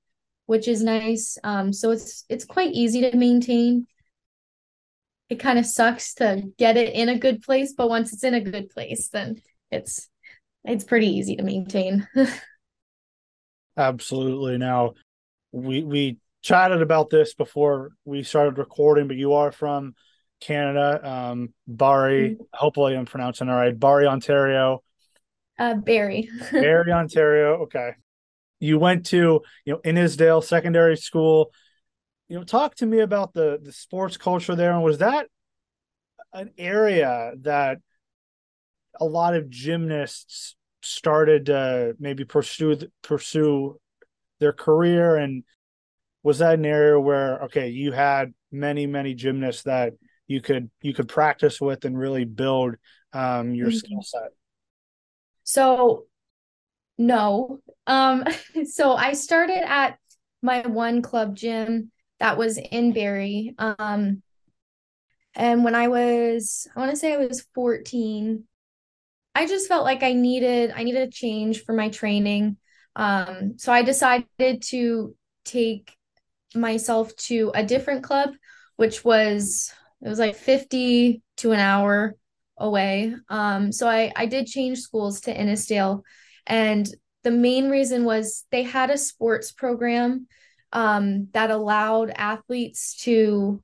which 0.47 0.67
is 0.67 0.83
nice. 0.83 1.39
Um, 1.45 1.73
so 1.73 1.91
it's 1.91 2.25
it's 2.29 2.45
quite 2.45 2.73
easy 2.73 3.03
to 3.03 3.17
maintain. 3.17 3.87
It 5.29 5.39
kind 5.39 5.59
of 5.59 5.67
sucks 5.67 6.15
to 6.15 6.43
get 6.59 6.77
it 6.77 6.95
in 6.95 7.09
a 7.09 7.19
good 7.19 7.43
place, 7.43 7.75
but 7.77 7.89
once 7.89 8.13
it's 8.13 8.25
in 8.25 8.35
a 8.35 8.41
good 8.41 8.71
place, 8.71 9.09
then 9.11 9.41
it's 9.71 10.09
it's 10.65 10.85
pretty 10.85 11.09
easy 11.09 11.37
to 11.37 11.43
maintain. 11.43 12.07
Absolutely. 13.77 14.59
Now, 14.59 14.95
we 15.53 15.83
we 15.83 16.19
chatted 16.43 16.83
about 16.83 17.11
this 17.11 17.35
before 17.35 17.93
we 18.05 18.23
started 18.23 18.59
recording, 18.59 19.09
but 19.09 19.17
you 19.17 19.35
are 19.35 19.53
from 19.53 19.95
Canada, 20.41 21.01
um, 21.09 21.53
Barrie. 21.67 22.31
Mm-hmm. 22.31 22.43
Hopefully, 22.53 22.97
I'm 22.97 23.07
pronouncing 23.07 23.49
all 23.49 23.57
right. 23.57 23.79
Barrie, 23.79 24.07
Ontario. 24.07 24.83
Uh, 25.59 25.75
Barrie. 25.75 26.29
Barrie, 26.53 26.93
Ontario. 26.93 27.63
Okay. 27.63 27.93
You 28.59 28.79
went 28.79 29.07
to 29.07 29.41
you 29.65 29.73
know 29.73 29.81
Innisdale 29.85 30.45
Secondary 30.45 30.97
School. 30.97 31.53
You 32.29 32.39
know, 32.39 32.45
talk 32.45 32.77
to 32.77 32.87
me 32.87 33.01
about 33.01 33.33
the 33.33 33.59
the 33.63 33.73
sports 33.73 34.17
culture 34.17 34.55
there, 34.55 34.73
and 34.73 34.83
was 34.83 34.99
that 34.99 35.27
an 36.33 36.51
area 36.59 37.33
that 37.41 37.79
a 38.99 39.05
lot 39.05 39.35
of 39.35 39.51
gymnasts 39.51 40.57
started 40.83 41.47
to 41.47 41.95
maybe 41.99 42.25
pursue 42.25 42.79
pursue 43.03 43.79
their 44.39 44.53
career 44.53 45.17
and 45.17 45.45
was 46.23 46.39
that 46.39 46.55
an 46.55 46.65
area 46.65 46.99
where 46.99 47.45
okay 47.45 47.69
you 47.69 47.93
had 47.93 48.33
many 48.51 48.87
many 48.87 49.15
gymnasts 49.15 49.65
that 49.65 49.93
you 50.27 50.41
could 50.41 50.71
you 50.81 50.95
could 50.95 51.09
practice 51.09 51.61
with 51.61 51.85
and 51.85 51.99
really 51.99 52.25
build 52.25 52.77
um, 53.13 53.53
your 53.53 53.67
mm-hmm. 53.67 53.77
skill 53.77 54.03
set? 54.03 54.31
So 55.43 56.07
no. 56.97 57.59
Um 57.89 58.25
so 58.71 58.93
I 58.95 59.15
started 59.15 59.69
at 59.69 59.99
my 60.41 60.61
one 60.67 61.03
club 61.03 61.35
gym 61.35 61.91
that 62.21 62.39
was 62.39 62.59
in 62.59 62.93
Barrie. 62.93 63.57
Um 63.59 64.23
and 65.35 65.65
when 65.65 65.75
I 65.75 65.89
was 65.89 66.69
I 66.77 66.79
want 66.79 66.93
to 66.93 66.97
say 66.97 67.13
I 67.13 67.17
was 67.17 67.45
14, 67.55 68.45
I 69.35 69.47
just 69.47 69.69
felt 69.69 69.85
like 69.85 70.03
I 70.03 70.13
needed 70.13 70.73
I 70.75 70.83
needed 70.83 71.09
a 71.09 71.11
change 71.11 71.65
for 71.65 71.73
my 71.73 71.89
training. 71.89 72.57
Um 72.97 73.55
so 73.57 73.73
I 73.73 73.83
decided 73.83 74.63
to 74.63 75.15
take 75.45 75.97
myself 76.55 77.15
to 77.17 77.53
a 77.55 77.65
different 77.65 78.03
club 78.03 78.31
which 78.77 79.05
was 79.05 79.73
it 80.03 80.09
was 80.09 80.19
like 80.19 80.35
50 80.35 81.23
to 81.39 81.53
an 81.53 81.61
hour 81.61 82.17
away. 82.57 83.15
Um, 83.29 83.73
so 83.73 83.89
I, 83.89 84.13
I 84.17 84.27
did 84.27 84.47
change 84.47 84.79
schools 84.79 85.23
to 85.23 85.35
Innisdale. 85.37 86.03
And 86.47 86.89
the 87.23 87.31
main 87.31 87.69
reason 87.69 88.05
was 88.05 88.47
they 88.51 88.63
had 88.63 88.91
a 88.91 88.99
sports 88.99 89.53
program 89.53 90.27
um, 90.73 91.29
that 91.33 91.51
allowed 91.51 92.11
athletes 92.11 92.97
to 93.03 93.63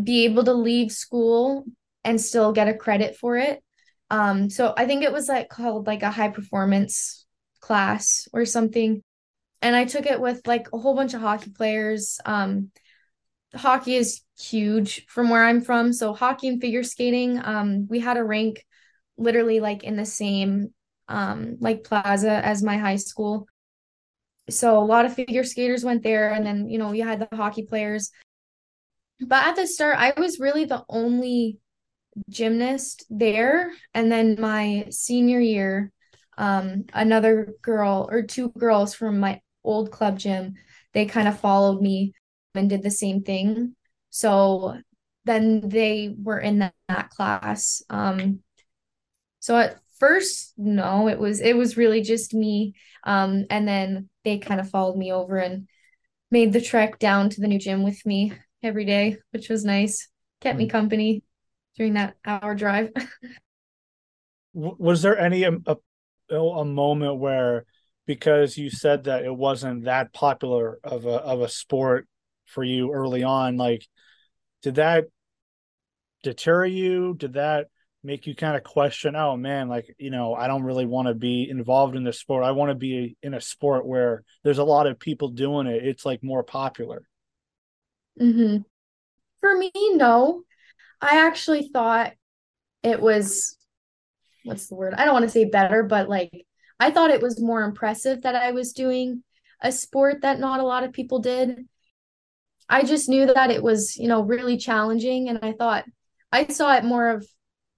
be 0.00 0.24
able 0.24 0.44
to 0.44 0.52
leave 0.52 0.92
school 0.92 1.64
and 2.04 2.20
still 2.20 2.52
get 2.52 2.68
a 2.68 2.74
credit 2.74 3.16
for 3.16 3.36
it. 3.36 3.62
Um, 4.10 4.50
so 4.50 4.74
I 4.76 4.86
think 4.86 5.04
it 5.04 5.12
was 5.12 5.28
like 5.28 5.48
called 5.48 5.86
like 5.86 6.02
a 6.02 6.10
high 6.10 6.28
performance 6.28 7.24
class 7.60 8.28
or 8.32 8.44
something. 8.44 9.02
And 9.62 9.76
I 9.76 9.84
took 9.84 10.06
it 10.06 10.20
with 10.20 10.46
like 10.46 10.68
a 10.72 10.78
whole 10.78 10.94
bunch 10.94 11.14
of 11.14 11.20
hockey 11.20 11.50
players. 11.50 12.18
Um, 12.24 12.70
hockey 13.54 13.94
is 13.94 14.22
huge 14.38 15.06
from 15.06 15.30
where 15.30 15.44
I'm 15.44 15.60
from. 15.60 15.92
So 15.92 16.12
hockey 16.14 16.48
and 16.48 16.60
figure 16.60 16.82
skating, 16.82 17.40
um, 17.42 17.86
we 17.88 18.00
had 18.00 18.16
a 18.16 18.24
rink 18.24 18.64
literally 19.16 19.60
like 19.60 19.84
in 19.84 19.96
the 19.96 20.06
same 20.06 20.72
um 21.08 21.56
like 21.60 21.84
plaza 21.84 22.44
as 22.44 22.62
my 22.62 22.78
high 22.78 22.96
school. 22.96 23.46
So 24.48 24.78
a 24.78 24.84
lot 24.84 25.04
of 25.04 25.14
figure 25.14 25.44
skaters 25.44 25.84
went 25.84 26.02
there 26.02 26.32
and 26.32 26.44
then, 26.44 26.68
you 26.68 26.78
know, 26.78 26.92
you 26.92 27.04
had 27.04 27.20
the 27.20 27.36
hockey 27.36 27.64
players. 27.64 28.10
But 29.20 29.46
at 29.46 29.56
the 29.56 29.66
start, 29.66 29.98
I 29.98 30.18
was 30.18 30.40
really 30.40 30.64
the 30.64 30.84
only 30.88 31.58
gymnast 32.28 33.04
there. 33.10 33.72
And 33.94 34.10
then 34.10 34.36
my 34.40 34.86
senior 34.90 35.40
year, 35.40 35.92
um, 36.38 36.84
another 36.92 37.54
girl 37.62 38.08
or 38.10 38.22
two 38.22 38.50
girls 38.50 38.94
from 38.94 39.20
my 39.20 39.40
old 39.64 39.90
club 39.90 40.18
gym, 40.18 40.54
they 40.92 41.06
kind 41.06 41.28
of 41.28 41.38
followed 41.38 41.80
me 41.80 42.12
and 42.54 42.68
did 42.68 42.82
the 42.82 42.90
same 42.90 43.22
thing. 43.22 43.74
So 44.10 44.78
then 45.24 45.68
they 45.68 46.14
were 46.20 46.38
in 46.38 46.60
that, 46.60 46.74
that 46.88 47.10
class. 47.10 47.82
Um, 47.90 48.40
so 49.38 49.56
at 49.56 49.78
first, 49.98 50.54
no, 50.56 51.08
it 51.08 51.18
was 51.18 51.40
it 51.40 51.56
was 51.56 51.76
really 51.76 52.02
just 52.02 52.34
me. 52.34 52.74
Um, 53.04 53.46
and 53.50 53.68
then 53.68 54.08
they 54.24 54.38
kind 54.38 54.60
of 54.60 54.70
followed 54.70 54.96
me 54.96 55.12
over 55.12 55.36
and 55.36 55.68
made 56.30 56.52
the 56.52 56.60
trek 56.60 56.98
down 56.98 57.30
to 57.30 57.40
the 57.40 57.48
new 57.48 57.58
gym 57.58 57.82
with 57.82 58.04
me 58.04 58.32
every 58.62 58.84
day, 58.84 59.18
which 59.30 59.48
was 59.48 59.64
nice. 59.64 60.08
Kept 60.40 60.58
me 60.58 60.66
mm. 60.66 60.70
company 60.70 61.22
during 61.76 61.94
that 61.94 62.16
hour 62.24 62.54
drive. 62.54 62.90
was 64.52 65.02
there 65.02 65.18
any 65.18 65.44
um, 65.44 65.62
a, 65.66 65.76
a, 66.30 66.40
a 66.40 66.64
moment 66.64 67.18
where 67.18 67.64
because 68.06 68.56
you 68.58 68.70
said 68.70 69.04
that 69.04 69.24
it 69.24 69.34
wasn't 69.34 69.84
that 69.84 70.12
popular 70.12 70.80
of 70.82 71.06
a 71.06 71.14
of 71.14 71.40
a 71.40 71.48
sport 71.48 72.08
for 72.46 72.64
you 72.64 72.92
early 72.92 73.22
on 73.22 73.56
like 73.56 73.86
did 74.62 74.74
that 74.74 75.04
deter 76.22 76.64
you? 76.64 77.14
Did 77.14 77.34
that 77.34 77.68
make 78.02 78.26
you 78.26 78.34
kind 78.34 78.56
of 78.56 78.62
question 78.62 79.14
oh 79.14 79.36
man 79.36 79.68
like 79.68 79.94
you 79.98 80.10
know 80.10 80.34
i 80.34 80.46
don't 80.46 80.62
really 80.62 80.86
want 80.86 81.06
to 81.06 81.12
be 81.12 81.46
involved 81.50 81.96
in 81.96 82.04
this 82.04 82.18
sport. 82.18 82.44
I 82.44 82.52
want 82.52 82.70
to 82.70 82.74
be 82.74 83.16
in 83.22 83.34
a 83.34 83.40
sport 83.40 83.86
where 83.86 84.24
there's 84.42 84.58
a 84.58 84.64
lot 84.64 84.86
of 84.86 84.98
people 84.98 85.28
doing 85.28 85.66
it. 85.66 85.86
It's 85.86 86.06
like 86.06 86.22
more 86.22 86.42
popular. 86.42 87.02
Mm-hmm. 88.20 88.62
for 89.40 89.56
me 89.56 89.70
no 89.94 90.42
i 91.00 91.26
actually 91.26 91.68
thought 91.72 92.12
it 92.82 93.00
was 93.00 93.56
what's 94.44 94.68
the 94.68 94.74
word 94.74 94.94
i 94.94 95.04
don't 95.04 95.14
want 95.14 95.24
to 95.24 95.30
say 95.30 95.44
better 95.44 95.82
but 95.82 96.08
like 96.08 96.46
i 96.78 96.90
thought 96.90 97.10
it 97.10 97.22
was 97.22 97.40
more 97.40 97.62
impressive 97.62 98.22
that 98.22 98.34
i 98.34 98.52
was 98.52 98.72
doing 98.72 99.22
a 99.62 99.72
sport 99.72 100.22
that 100.22 100.40
not 100.40 100.60
a 100.60 100.64
lot 100.64 100.84
of 100.84 100.92
people 100.92 101.18
did. 101.18 101.66
I 102.68 102.84
just 102.84 103.08
knew 103.08 103.26
that 103.26 103.50
it 103.50 103.62
was, 103.62 103.96
you 103.96 104.08
know, 104.08 104.22
really 104.22 104.56
challenging. 104.56 105.28
And 105.28 105.40
I 105.42 105.52
thought 105.52 105.84
I 106.32 106.46
saw 106.46 106.74
it 106.76 106.84
more 106.84 107.10
of 107.10 107.26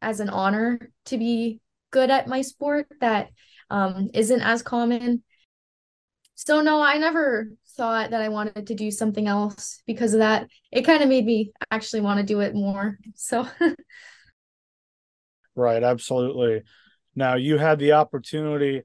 as 0.00 0.20
an 0.20 0.28
honor 0.28 0.90
to 1.06 1.18
be 1.18 1.60
good 1.90 2.10
at 2.10 2.26
my 2.28 2.42
sport 2.42 2.86
that 3.00 3.30
um, 3.70 4.10
not 4.12 4.40
as 4.40 4.62
common. 4.62 5.22
So, 6.34 6.60
no, 6.60 6.82
I 6.82 6.98
never 6.98 7.48
thought 7.76 8.10
that 8.10 8.20
I 8.20 8.28
wanted 8.28 8.66
to 8.66 8.74
do 8.74 8.90
something 8.90 9.26
else 9.26 9.82
because 9.86 10.14
of 10.14 10.20
that. 10.20 10.48
It 10.70 10.82
kind 10.82 11.02
of 11.02 11.08
made 11.08 11.24
me 11.24 11.52
actually 11.70 12.00
want 12.00 12.18
to 12.20 12.26
do 12.26 12.40
it 12.40 12.54
more. 12.54 12.98
So, 13.14 13.46
right, 15.54 15.82
absolutely. 15.82 16.62
Now, 17.14 17.34
you 17.34 17.58
had 17.58 17.78
the 17.78 17.92
opportunity 17.92 18.82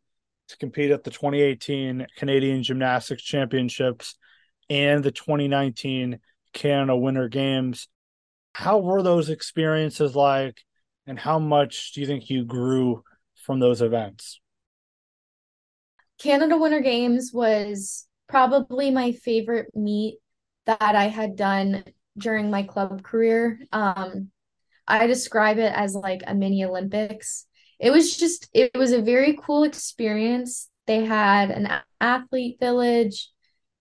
to 0.49 0.57
compete 0.57 0.91
at 0.91 1.03
the 1.03 1.11
2018 1.11 2.07
Canadian 2.17 2.63
Gymnastics 2.63 3.23
Championships 3.23 4.15
and 4.69 5.03
the 5.03 5.11
2019 5.11 6.19
Canada 6.53 6.95
Winter 6.95 7.27
Games. 7.27 7.87
How 8.53 8.79
were 8.79 9.03
those 9.03 9.29
experiences 9.29 10.15
like, 10.15 10.61
and 11.05 11.19
how 11.19 11.39
much 11.39 11.93
do 11.93 12.01
you 12.01 12.07
think 12.07 12.29
you 12.29 12.43
grew 12.43 13.03
from 13.45 13.59
those 13.59 13.81
events? 13.81 14.41
Canada 16.19 16.57
Winter 16.57 16.79
Games 16.79 17.31
was 17.31 18.07
probably 18.27 18.91
my 18.91 19.11
favorite 19.11 19.75
meet 19.75 20.17
that 20.65 20.95
I 20.95 21.05
had 21.05 21.35
done 21.35 21.83
during 22.17 22.51
my 22.51 22.63
club 22.63 23.03
career. 23.03 23.59
Um, 23.71 24.29
I 24.87 25.07
describe 25.07 25.57
it 25.57 25.73
as 25.73 25.95
like 25.95 26.23
a 26.25 26.33
mini 26.33 26.63
Olympics. 26.63 27.45
It 27.79 27.91
was 27.91 28.17
just, 28.17 28.49
it 28.53 28.71
was 28.75 28.91
a 28.91 29.01
very 29.01 29.37
cool 29.41 29.63
experience. 29.63 30.69
They 30.87 31.05
had 31.05 31.51
an 31.51 31.69
athlete 32.01 32.57
village. 32.59 33.29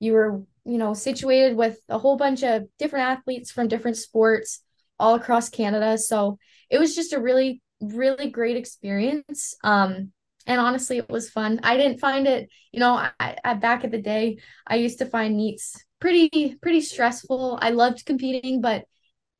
You 0.01 0.13
were, 0.13 0.43
you 0.65 0.79
know, 0.79 0.95
situated 0.95 1.57
with 1.57 1.79
a 1.89 1.99
whole 1.99 2.17
bunch 2.17 2.43
of 2.43 2.65
different 2.79 3.07
athletes 3.07 3.51
from 3.51 3.69
different 3.69 3.97
sports 3.97 4.61
all 4.99 5.15
across 5.15 5.49
Canada. 5.49 5.97
So 5.99 6.39
it 6.71 6.79
was 6.79 6.95
just 6.95 7.13
a 7.13 7.21
really, 7.21 7.63
really 7.81 8.31
great 8.31 8.57
experience. 8.57 9.55
Um, 9.63 10.13
and 10.47 10.61
honestly 10.61 10.99
it 10.99 11.09
was 11.09 11.31
fun. 11.31 11.61
I 11.63 11.77
didn't 11.77 11.99
find 11.99 12.27
it 12.27 12.49
you 12.73 12.81
know 12.81 12.95
I, 13.19 13.37
I, 13.45 13.55
back 13.55 13.85
at 13.85 13.91
the 13.91 14.01
day 14.01 14.39
i 14.67 14.77
used 14.77 14.99
to 14.99 15.07
find 15.07 15.37
meets 15.37 15.85
pretty 16.01 16.57
pretty 16.61 16.81
stressful. 16.81 17.59
I 17.61 17.71
loved 17.71 18.07
competing 18.07 18.61
but 18.61 18.85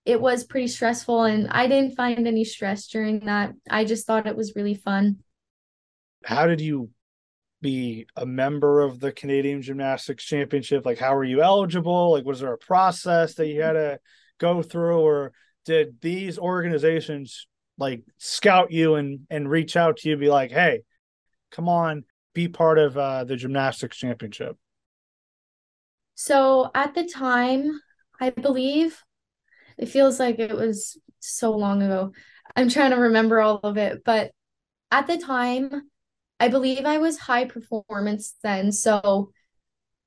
it 0.05 0.21
was 0.21 0.45
pretty 0.45 0.69
stressful 0.69 1.25
and 1.25 1.49
i 1.51 1.67
didn't 1.67 1.97
find 1.97 2.27
any 2.27 2.45
stress 2.45 2.87
during 2.87 3.21
that. 3.21 3.53
I 3.71 3.85
just 3.85 4.07
thought 4.07 4.27
it 4.27 4.37
was 4.37 4.57
really 4.57 4.75
fun. 4.75 5.19
How 6.25 6.47
did 6.47 6.61
you 6.61 6.91
be 7.63 8.07
a 8.17 8.27
member 8.27 8.81
of 8.81 9.01
the 9.01 9.13
canadian 9.13 9.63
gymnastics 9.63 10.25
championship? 10.25 10.85
Like 10.87 10.99
how 10.99 11.15
were 11.15 11.25
you 11.25 11.43
eligible? 11.43 12.13
Like 12.13 12.25
was 12.25 12.41
there 12.41 12.53
a 12.53 12.59
process 12.59 13.35
that 13.35 13.49
you 13.49 13.63
had 13.63 13.73
to 13.73 13.99
go 14.39 14.63
through 14.63 15.01
or 15.01 15.33
did 15.65 16.01
these 16.01 16.39
organizations 16.39 17.47
like 17.79 18.03
scout 18.19 18.73
you 18.73 18.95
and 18.95 19.21
and 19.31 19.51
reach 19.51 19.77
out 19.77 19.99
to 19.99 20.09
you 20.09 20.17
be 20.17 20.31
like 20.31 20.51
hey 20.51 20.81
come 21.51 21.69
on, 21.69 22.05
be 22.35 22.49
part 22.49 22.79
of 22.79 22.97
uh, 22.97 23.25
the 23.25 23.37
gymnastics 23.37 23.97
championship? 23.97 24.57
So 26.15 26.71
at 26.75 26.95
the 26.95 27.07
time, 27.07 27.81
I 28.21 28.31
believe 28.31 29.03
it 29.79 29.87
feels 29.87 30.19
like 30.19 30.39
it 30.39 30.55
was 30.55 30.99
so 31.21 31.53
long 31.53 31.83
ago. 31.83 32.13
I'm 32.55 32.69
trying 32.69 32.91
to 32.91 32.97
remember 32.97 33.41
all 33.41 33.61
of 33.63 33.77
it, 33.77 34.03
but 34.05 34.33
at 34.91 35.07
the 35.07 35.19
time, 35.19 35.91
I 36.41 36.49
believe 36.49 36.85
I 36.85 36.99
was 36.99 37.19
high 37.19 37.47
performance 37.47 38.35
then. 38.43 38.73
So 38.73 39.31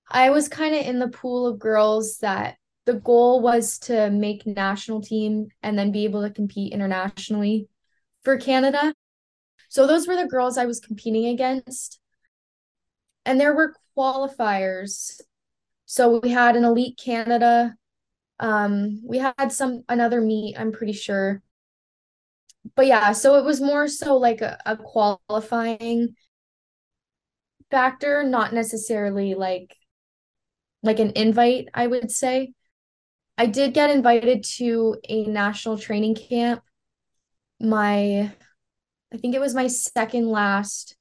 I 0.09 0.31
was 0.31 0.47
kind 0.47 0.75
of 0.75 0.85
in 0.85 0.99
the 0.99 1.09
pool 1.09 1.47
of 1.47 1.59
girls 1.59 2.17
that 2.19 2.57
the 2.85 2.93
goal 2.93 3.41
was 3.41 3.77
to 3.79 4.09
make 4.09 4.47
national 4.47 5.01
team 5.01 5.49
and 5.61 5.77
then 5.77 5.91
be 5.91 6.05
able 6.05 6.23
to 6.23 6.31
compete 6.31 6.73
internationally 6.73 7.67
for 8.23 8.37
Canada. 8.37 8.93
So 9.69 9.87
those 9.87 10.07
were 10.07 10.15
the 10.15 10.27
girls 10.27 10.57
I 10.57 10.65
was 10.65 10.79
competing 10.79 11.27
against. 11.27 11.99
And 13.25 13.39
there 13.39 13.53
were 13.53 13.75
qualifiers. 13.97 15.21
So 15.85 16.19
we 16.19 16.29
had 16.29 16.55
an 16.55 16.63
Elite 16.63 16.99
Canada. 17.03 17.75
Um, 18.39 19.01
we 19.03 19.19
had 19.19 19.51
some 19.51 19.83
another 19.87 20.21
meet, 20.21 20.59
I'm 20.59 20.71
pretty 20.71 20.93
sure. 20.93 21.41
But 22.75 22.87
yeah, 22.87 23.11
so 23.13 23.35
it 23.35 23.45
was 23.45 23.61
more 23.61 23.87
so 23.87 24.17
like 24.17 24.41
a, 24.41 24.57
a 24.65 24.77
qualifying 24.77 26.15
factor, 27.69 28.23
not 28.23 28.53
necessarily 28.53 29.35
like 29.35 29.75
like 30.81 30.99
an 30.99 31.11
invite, 31.15 31.67
I 31.73 31.87
would 31.87 32.11
say. 32.11 32.53
I 33.37 33.45
did 33.45 33.73
get 33.73 33.89
invited 33.89 34.43
to 34.57 34.97
a 35.07 35.25
national 35.25 35.77
training 35.77 36.15
camp 36.15 36.61
my 37.59 38.31
I 39.13 39.17
think 39.17 39.35
it 39.35 39.41
was 39.41 39.55
my 39.55 39.67
second 39.67 40.27
last 40.27 40.95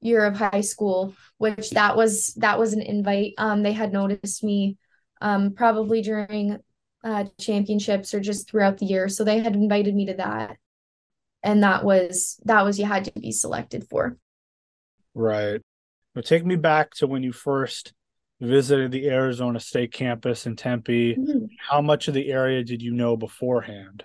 year 0.00 0.24
of 0.24 0.36
high 0.36 0.60
school, 0.60 1.14
which 1.38 1.70
that 1.70 1.96
was 1.96 2.34
that 2.34 2.58
was 2.58 2.72
an 2.72 2.82
invite. 2.82 3.34
Um, 3.38 3.62
they 3.62 3.72
had 3.72 3.92
noticed 3.92 4.44
me 4.44 4.76
um, 5.20 5.54
probably 5.54 6.02
during 6.02 6.58
uh, 7.02 7.24
championships 7.40 8.12
or 8.12 8.20
just 8.20 8.50
throughout 8.50 8.78
the 8.78 8.86
year, 8.86 9.08
so 9.08 9.24
they 9.24 9.38
had 9.38 9.54
invited 9.54 9.94
me 9.94 10.06
to 10.06 10.14
that, 10.14 10.58
and 11.42 11.62
that 11.62 11.84
was 11.84 12.38
that 12.44 12.64
was 12.64 12.78
you 12.78 12.84
had 12.84 13.04
to 13.04 13.12
be 13.12 13.32
selected 13.32 13.88
for. 13.88 14.16
Right. 15.14 15.62
Well, 16.14 16.22
take 16.22 16.44
me 16.44 16.56
back 16.56 16.92
to 16.96 17.06
when 17.06 17.22
you 17.22 17.32
first 17.32 17.94
visited 18.40 18.90
the 18.90 19.08
Arizona 19.08 19.60
State 19.60 19.92
campus 19.92 20.46
in 20.46 20.56
Tempe. 20.56 21.14
Mm-hmm. 21.14 21.46
How 21.70 21.80
much 21.80 22.08
of 22.08 22.14
the 22.14 22.30
area 22.30 22.62
did 22.62 22.82
you 22.82 22.92
know 22.92 23.16
beforehand? 23.16 24.04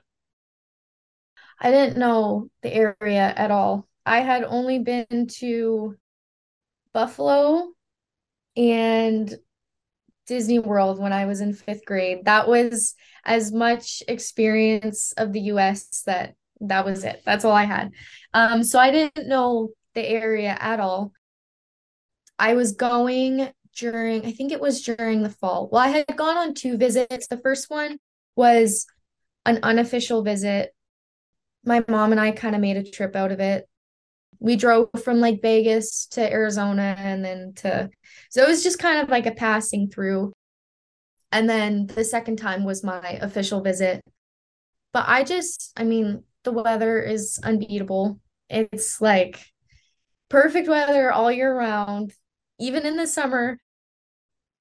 I 1.62 1.70
didn't 1.70 1.98
know 1.98 2.50
the 2.64 2.74
area 2.74 3.34
at 3.36 3.52
all. 3.52 3.88
I 4.04 4.22
had 4.22 4.44
only 4.44 4.80
been 4.80 5.28
to 5.38 5.96
Buffalo 6.92 7.70
and 8.58 9.34
Disney 10.26 10.58
World 10.58 11.00
when 11.00 11.14
I 11.14 11.28
was 11.28 11.40
in 11.40 11.54
fifth 11.54 11.86
grade. 11.86 12.26
That 12.26 12.48
was 12.48 12.96
as 13.24 13.52
much 13.52 14.02
experience 14.08 15.14
of 15.18 15.34
the 15.34 15.42
US 15.42 16.02
that 16.08 16.34
that 16.62 16.84
was 16.84 17.04
it. 17.04 17.22
That's 17.26 17.46
all 17.46 17.54
I 17.54 17.66
had. 17.66 17.92
Um, 18.34 18.64
so 18.64 18.80
I 18.80 18.90
didn't 18.90 19.28
know 19.28 19.70
the 19.94 20.08
area 20.08 20.58
at 20.60 20.80
all. 20.80 21.12
I 22.40 22.56
was 22.56 22.72
going 22.72 23.52
during, 23.78 24.26
I 24.26 24.32
think 24.32 24.52
it 24.52 24.60
was 24.60 24.82
during 24.82 25.22
the 25.22 25.30
fall. 25.30 25.70
Well, 25.72 25.82
I 25.82 25.90
had 25.90 26.18
gone 26.18 26.38
on 26.38 26.54
two 26.56 26.78
visits. 26.78 27.28
The 27.28 27.38
first 27.38 27.70
one 27.70 27.98
was 28.36 28.88
an 29.46 29.60
unofficial 29.64 30.24
visit 30.24 30.74
my 31.64 31.84
mom 31.88 32.12
and 32.12 32.20
I 32.20 32.32
kind 32.32 32.56
of 32.56 32.62
made 32.62 32.78
a 32.78 32.90
trip 32.90 33.16
out 33.16 33.32
of 33.32 33.40
it. 33.40 33.68
We 34.40 34.56
drove 34.56 34.90
from 35.04 35.20
like 35.20 35.42
Vegas 35.42 36.08
to 36.12 36.32
Arizona 36.32 36.96
and 36.98 37.24
then 37.24 37.54
to, 37.58 37.90
so 38.30 38.42
it 38.42 38.48
was 38.48 38.64
just 38.64 38.80
kind 38.80 39.02
of 39.02 39.10
like 39.10 39.28
a 39.28 39.32
passing 39.32 39.90
through. 39.90 40.34
And 41.32 41.50
then 41.50 41.86
the 41.88 42.04
second 42.04 42.38
time 42.38 42.64
was 42.64 42.84
my 42.84 43.20
official 43.22 43.62
visit. 43.62 44.02
But 44.94 45.06
I 45.08 45.24
just, 45.24 45.72
I 45.78 45.84
mean, 45.84 46.24
the 46.44 46.52
weather 46.52 47.02
is 47.02 47.40
unbeatable. 47.44 48.20
It's 48.50 49.00
like 49.00 49.40
perfect 50.30 50.68
weather 50.68 51.12
all 51.12 51.32
year 51.32 51.56
round, 51.56 52.14
even 52.60 52.86
in 52.86 52.98
the 52.98 53.08
summer. 53.08 53.58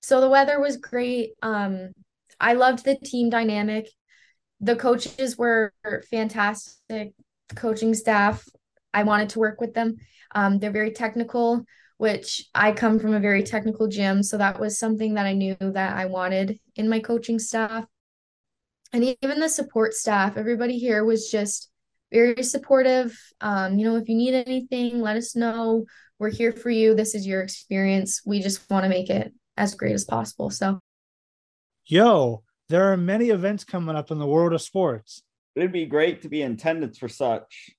So 0.03 0.21
the 0.21 0.29
weather 0.29 0.61
was 0.61 0.77
great. 0.77 1.31
Um, 1.43 1.93
I 2.39 2.53
loved 2.53 2.85
the 2.85 2.97
team 2.97 3.31
dynamic 3.31 3.89
the 4.61 4.77
coaches 4.77 5.37
were 5.39 5.73
fantastic 6.11 7.13
coaching 7.55 7.95
staff. 7.95 8.47
I 8.93 9.05
wanted 9.05 9.31
to 9.31 9.39
work 9.39 9.61
with 9.61 9.75
them. 9.75 9.97
Um, 10.35 10.59
they're 10.59 10.71
very 10.71 10.93
technical 10.93 11.65
which 12.01 12.49
i 12.55 12.73
come 12.73 12.99
from 12.99 13.13
a 13.13 13.21
very 13.21 13.43
technical 13.43 13.87
gym 13.87 14.23
so 14.23 14.39
that 14.39 14.59
was 14.59 14.79
something 14.79 15.13
that 15.13 15.27
i 15.27 15.35
knew 15.35 15.55
that 15.61 15.95
i 15.99 16.07
wanted 16.07 16.59
in 16.77 16.89
my 16.89 16.99
coaching 16.99 17.39
staff. 17.39 17.85
And 18.95 19.05
even 19.23 19.39
the 19.39 19.51
support 19.51 19.93
staff 19.93 20.39
everybody 20.39 20.79
here 20.79 21.05
was 21.05 21.31
just 21.31 21.71
very 22.11 22.43
supportive. 22.43 23.17
Um, 23.43 23.79
you 23.79 23.85
know 23.85 23.97
if 23.97 24.09
you 24.09 24.17
need 24.17 24.33
anything 24.33 25.03
let 25.03 25.19
us 25.19 25.37
know. 25.37 25.85
We're 26.19 26.31
here 26.31 26.53
for 26.53 26.71
you. 26.71 26.95
This 26.95 27.15
is 27.15 27.27
your 27.27 27.43
experience. 27.43 28.23
We 28.25 28.41
just 28.41 28.69
want 28.71 28.85
to 28.85 28.89
make 28.89 29.11
it 29.11 29.33
as 29.59 29.75
great 29.75 29.93
as 29.93 30.05
possible 30.07 30.49
so. 30.49 30.81
Yo 31.85 32.43
there 32.71 32.93
are 32.93 32.97
many 32.97 33.31
events 33.31 33.65
coming 33.65 33.97
up 33.97 34.13
in 34.13 34.19
the 34.21 34.27
world 34.27 34.53
of 34.53 34.63
sports. 34.63 35.23
It'd 35.57 35.73
be 35.73 35.87
great 35.87 36.23
to 36.23 36.29
be 36.29 36.43
in 36.43 36.53
attendance 36.53 36.99
for 36.99 37.09
such. 37.09 37.71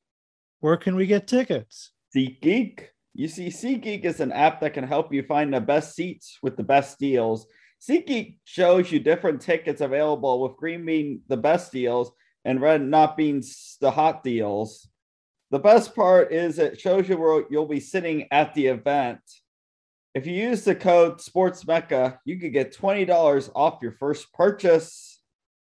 Where 0.60 0.76
can 0.76 0.96
we 0.96 1.08
get 1.08 1.28
tickets? 1.28 1.92
SeatGeek. 2.16 2.88
You 3.14 3.30
see, 3.30 3.48
SeatGeek 3.48 4.04
is 4.04 4.20
an 4.20 4.34
app 4.34 4.60
that 4.60 4.74
can 4.74 4.84
help 4.84 5.14
you 5.14 5.24
find 5.24 5.54
the 5.54 5.62
best 5.62 5.96
seats 5.96 6.38
with 6.44 6.58
the 6.58 6.64
best 6.64 7.00
deals. 7.00 7.48
SeatGeek 7.82 8.40
shows 8.44 8.92
you 8.92 9.00
different 9.00 9.40
tickets 9.40 9.80
available, 9.80 10.42
with 10.42 10.58
green 10.58 10.86
being 10.86 11.22
the 11.30 11.38
best 11.38 11.72
deals 11.72 12.12
and 12.44 12.60
red 12.60 12.82
not 12.82 13.16
being 13.16 13.42
the 13.80 13.92
hot 13.92 14.24
deals. 14.24 14.90
The 15.52 15.60
best 15.60 15.96
part 15.96 16.34
is 16.34 16.60
it 16.60 16.82
shows 16.82 17.08
you 17.08 17.18
where 17.18 17.46
you'll 17.50 17.66
be 17.66 17.80
sitting 17.80 18.28
at 18.30 18.54
the 18.54 18.68
event. 18.68 19.22
If 20.14 20.28
you 20.28 20.34
use 20.34 20.64
the 20.64 20.76
code 20.76 21.20
SportsMecca, 21.20 22.18
you 22.26 22.38
could 22.38 22.52
get 22.52 22.76
$20 22.76 23.50
off 23.56 23.80
your 23.82 23.94
first 23.94 24.34
purchase. 24.34 25.22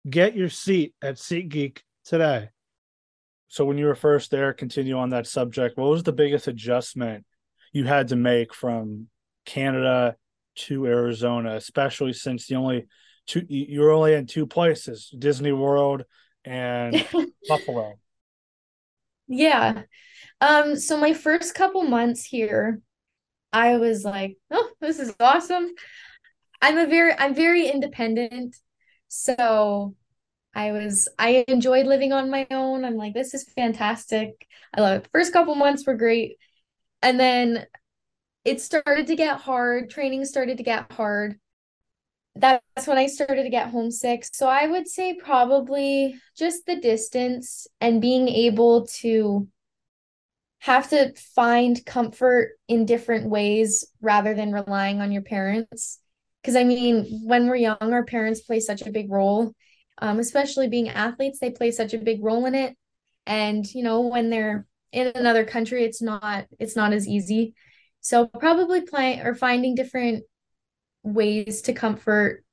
Get 0.09 0.37
your 0.37 0.49
seat 0.49 0.95
at 1.01 1.15
SeatGeek 1.15 1.79
today. 2.05 2.49
So 3.49 3.65
when 3.65 3.77
you 3.77 3.85
were 3.85 3.95
first 3.95 4.31
there, 4.31 4.53
continue 4.53 4.97
on 4.97 5.09
that 5.09 5.27
subject. 5.27 5.77
What 5.77 5.89
was 5.89 6.03
the 6.03 6.13
biggest 6.13 6.47
adjustment 6.47 7.25
you 7.73 7.83
had 7.83 8.09
to 8.09 8.15
make 8.15 8.53
from 8.53 9.07
Canada 9.45 10.15
to 10.55 10.85
Arizona, 10.85 11.55
especially 11.55 12.13
since 12.13 12.47
the 12.47 12.55
only 12.55 12.87
two 13.25 13.45
you 13.49 13.81
were 13.81 13.91
only 13.91 14.13
in 14.13 14.25
two 14.25 14.47
places, 14.47 15.13
Disney 15.17 15.51
World 15.51 16.03
and 16.43 17.05
Buffalo. 17.47 17.93
Yeah. 19.27 19.83
Um 20.41 20.77
so 20.77 20.97
my 20.97 21.13
first 21.13 21.53
couple 21.53 21.83
months 21.83 22.23
here, 22.25 22.81
I 23.53 23.77
was 23.77 24.03
like, 24.03 24.37
"Oh, 24.51 24.69
this 24.81 24.99
is 24.99 25.15
awesome." 25.19 25.69
I'm 26.61 26.77
a 26.77 26.87
very 26.87 27.13
I'm 27.17 27.35
very 27.35 27.67
independent. 27.69 28.55
So 29.07 29.95
I 30.55 30.71
was 30.71 31.09
I 31.19 31.45
enjoyed 31.47 31.85
living 31.87 32.13
on 32.13 32.31
my 32.31 32.47
own. 32.51 32.85
I'm 32.85 32.95
like, 32.97 33.13
this 33.13 33.33
is 33.33 33.43
fantastic. 33.55 34.47
I 34.73 34.81
love 34.81 35.01
it. 35.03 35.09
First 35.13 35.33
couple 35.33 35.55
months 35.55 35.85
were 35.85 35.95
great. 35.95 36.37
And 37.01 37.19
then 37.19 37.67
it 38.45 38.61
started 38.61 39.07
to 39.07 39.15
get 39.15 39.39
hard. 39.39 39.89
Training 39.89 40.25
started 40.25 40.57
to 40.57 40.63
get 40.63 40.91
hard. 40.91 41.39
That's 42.35 42.87
when 42.87 42.97
I 42.97 43.07
started 43.07 43.43
to 43.43 43.49
get 43.49 43.69
homesick. 43.69 44.25
So 44.31 44.47
I 44.47 44.67
would 44.67 44.87
say 44.87 45.15
probably 45.15 46.15
just 46.37 46.65
the 46.65 46.75
distance 46.75 47.67
and 47.81 48.01
being 48.01 48.27
able 48.27 48.85
to 48.99 49.47
have 50.59 50.89
to 50.89 51.13
find 51.35 51.85
comfort 51.85 52.51
in 52.67 52.85
different 52.85 53.29
ways 53.29 53.85
rather 54.01 54.33
than 54.33 54.51
relying 54.51 55.01
on 55.01 55.11
your 55.11 55.21
parents. 55.21 55.99
Because 56.41 56.55
I 56.55 56.63
mean, 56.63 57.21
when 57.23 57.47
we're 57.47 57.55
young, 57.55 57.77
our 57.81 58.05
parents 58.05 58.41
play 58.41 58.59
such 58.59 58.81
a 58.81 58.91
big 58.91 59.11
role 59.11 59.53
um, 59.99 60.19
especially 60.19 60.67
being 60.67 60.89
athletes, 60.89 61.39
they 61.39 61.51
play 61.51 61.71
such 61.71 61.93
a 61.93 61.97
big 61.97 62.23
role 62.23 62.45
in 62.45 62.55
it. 62.55 62.75
And 63.25 63.65
you 63.73 63.83
know, 63.83 64.01
when 64.01 64.29
they're 64.29 64.65
in 64.91 65.11
another 65.15 65.45
country, 65.45 65.83
it's 65.83 66.01
not 66.01 66.45
it's 66.59 66.75
not 66.75 66.93
as 66.93 67.07
easy. 67.07 67.55
So 68.01 68.27
probably 68.27 68.81
playing 68.81 69.21
or 69.21 69.35
finding 69.35 69.75
different 69.75 70.23
ways 71.03 71.61
to 71.63 71.73
comfort 71.73 72.43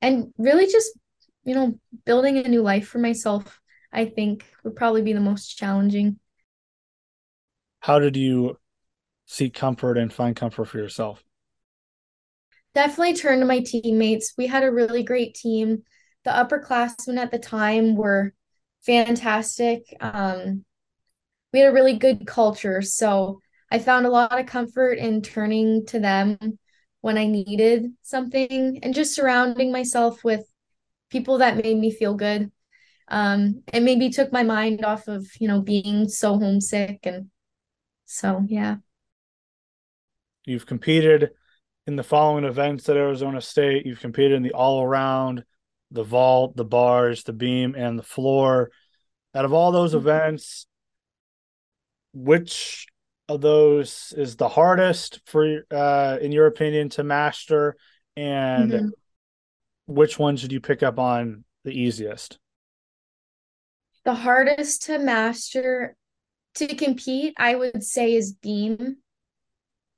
and 0.00 0.32
really 0.38 0.66
just 0.66 0.90
you 1.44 1.54
know 1.54 1.78
building 2.04 2.38
a 2.38 2.48
new 2.48 2.62
life 2.62 2.86
for 2.86 2.98
myself 2.98 3.60
i 3.92 4.04
think 4.04 4.44
would 4.62 4.76
probably 4.76 5.02
be 5.02 5.12
the 5.12 5.20
most 5.20 5.56
challenging 5.56 6.18
how 7.84 7.98
did 7.98 8.16
you 8.16 8.58
seek 9.26 9.54
comfort 9.54 9.96
and 9.96 10.12
find 10.12 10.36
comfort 10.36 10.66
for 10.66 10.78
yourself 10.78 11.22
definitely 12.74 13.14
turn 13.14 13.40
to 13.40 13.46
my 13.46 13.60
teammates 13.60 14.34
we 14.36 14.46
had 14.46 14.62
a 14.62 14.70
really 14.70 15.02
great 15.02 15.34
team 15.34 15.82
the 16.24 16.30
upperclassmen 16.30 17.18
at 17.18 17.30
the 17.30 17.38
time 17.38 17.94
were 17.94 18.34
fantastic. 18.84 19.84
Um, 20.00 20.64
we 21.52 21.60
had 21.60 21.70
a 21.70 21.74
really 21.74 21.96
good 21.96 22.26
culture. 22.26 22.82
So 22.82 23.40
I 23.70 23.78
found 23.78 24.06
a 24.06 24.10
lot 24.10 24.38
of 24.38 24.46
comfort 24.46 24.98
in 24.98 25.22
turning 25.22 25.86
to 25.86 25.98
them 25.98 26.38
when 27.00 27.18
I 27.18 27.26
needed 27.26 27.92
something 28.02 28.80
and 28.82 28.94
just 28.94 29.14
surrounding 29.14 29.70
myself 29.72 30.24
with 30.24 30.44
people 31.10 31.38
that 31.38 31.56
made 31.56 31.76
me 31.76 31.90
feel 31.90 32.14
good. 32.14 32.50
Um, 33.08 33.62
it 33.72 33.82
maybe 33.82 34.08
took 34.08 34.32
my 34.32 34.42
mind 34.42 34.84
off 34.84 35.08
of, 35.08 35.26
you 35.38 35.48
know, 35.48 35.60
being 35.60 36.08
so 36.08 36.38
homesick. 36.38 37.00
And 37.04 37.30
so, 38.04 38.44
yeah. 38.46 38.76
You've 40.44 40.66
competed 40.66 41.30
in 41.86 41.96
the 41.96 42.02
following 42.02 42.44
events 42.44 42.88
at 42.88 42.96
Arizona 42.96 43.40
State. 43.40 43.86
You've 43.86 44.00
competed 44.00 44.32
in 44.32 44.42
the 44.42 44.52
all 44.52 44.82
around, 44.82 45.44
the 45.90 46.02
vault, 46.02 46.56
the 46.56 46.64
bars, 46.64 47.24
the 47.24 47.32
beam, 47.32 47.74
and 47.74 47.98
the 47.98 48.02
floor. 48.02 48.70
Out 49.34 49.44
of 49.44 49.52
all 49.52 49.72
those 49.72 49.94
mm-hmm. 49.94 50.06
events, 50.06 50.66
which 52.12 52.86
of 53.28 53.40
those 53.40 54.12
is 54.16 54.36
the 54.36 54.48
hardest 54.48 55.20
for 55.24 55.64
uh 55.70 56.18
in 56.20 56.30
your 56.30 56.46
opinion 56.46 56.90
to 56.90 57.02
master 57.02 57.74
and 58.16 58.70
mm-hmm. 58.70 58.88
which 59.86 60.18
one 60.18 60.36
should 60.36 60.52
you 60.52 60.60
pick 60.60 60.82
up 60.82 60.98
on 60.98 61.42
the 61.64 61.72
easiest 61.72 62.38
the 64.04 64.14
hardest 64.14 64.82
to 64.82 64.98
master 64.98 65.96
to 66.54 66.74
compete 66.74 67.34
i 67.38 67.54
would 67.54 67.82
say 67.82 68.14
is 68.14 68.32
beam 68.32 68.96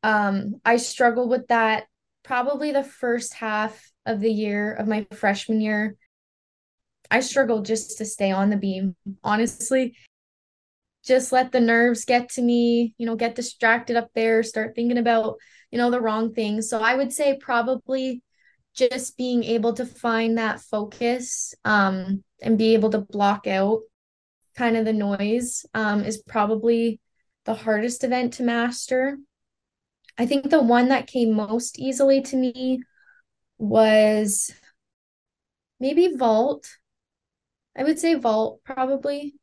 um 0.03 0.61
i 0.64 0.77
struggled 0.77 1.31
with 1.31 1.47
that 1.49 1.87
probably 2.27 2.73
the 2.73 2.83
first 2.83 3.35
half 3.35 3.92
of 4.05 4.21
the 4.21 4.31
year 4.31 4.73
of 4.73 4.88
my 4.88 5.07
freshman 5.12 5.61
year, 5.61 5.97
I 7.11 7.21
struggled 7.21 7.66
just 7.66 7.99
to 7.99 8.05
stay 8.05 8.33
on 8.33 8.51
the 8.51 8.57
beam, 8.57 8.97
honestly. 9.23 9.97
Just 11.05 11.31
let 11.31 11.53
the 11.53 11.61
nerves 11.61 12.05
get 12.05 12.31
to 12.31 12.42
me, 12.42 12.95
you 12.99 13.07
know, 13.07 13.14
get 13.14 13.37
distracted 13.37 13.97
up 13.97 14.11
there, 14.14 14.42
start 14.42 14.75
thinking 14.75 14.99
about, 14.99 15.37
you 15.71 15.79
know, 15.79 15.90
the 15.90 16.01
wrong 16.01 16.35
things. 16.35 16.69
So 16.69 16.81
I 16.81 16.97
would 16.97 17.12
say 17.12 17.38
probably 17.40 18.23
just 18.75 19.16
being 19.16 19.45
able 19.45 19.75
to 19.75 19.87
find 19.87 20.37
that 20.37 20.61
focus 20.61 21.55
um, 21.64 22.25
and 22.42 22.59
be 22.59 22.75
able 22.75 22.90
to 22.90 22.99
block 22.99 23.47
out 23.47 23.81
kind 24.57 24.77
of 24.77 24.85
the 24.85 24.92
noise 24.92 25.64
um, 25.75 26.05
is 26.05 26.19
probably 26.19 27.01
the 27.45 27.55
hardest 27.55 28.05
event 28.05 28.35
to 28.35 28.42
master. 28.42 29.19
I 30.19 30.27
think 30.27 30.51
the 30.51 30.62
one 30.62 30.88
that 30.88 31.07
came 31.07 31.33
most 31.33 31.79
easily 31.79 32.23
to 32.23 32.37
me 32.37 32.81
was 33.59 34.51
maybe 35.79 36.16
vault. 36.16 36.66
I 37.77 37.85
would 37.85 37.99
say 37.99 38.14
vault 38.14 38.61
probably. 38.64 39.35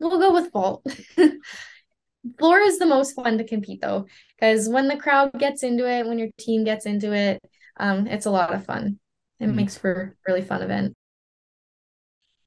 We'll 0.00 0.18
go 0.18 0.32
with 0.32 0.52
vault. 0.52 0.84
Floor 2.38 2.58
is 2.60 2.78
the 2.78 2.86
most 2.86 3.14
fun 3.14 3.38
to 3.38 3.44
compete 3.44 3.80
though, 3.80 4.06
because 4.36 4.68
when 4.68 4.88
the 4.88 4.96
crowd 4.96 5.32
gets 5.38 5.62
into 5.62 5.88
it, 5.88 6.06
when 6.06 6.18
your 6.18 6.28
team 6.38 6.64
gets 6.64 6.86
into 6.86 7.12
it, 7.12 7.42
um, 7.76 8.06
it's 8.06 8.26
a 8.26 8.30
lot 8.30 8.54
of 8.54 8.64
fun. 8.64 8.98
It 9.40 9.48
mm 9.48 9.54
makes 9.54 9.76
for 9.76 9.92
a 9.92 10.30
really 10.30 10.42
fun 10.42 10.62
event. 10.62 10.94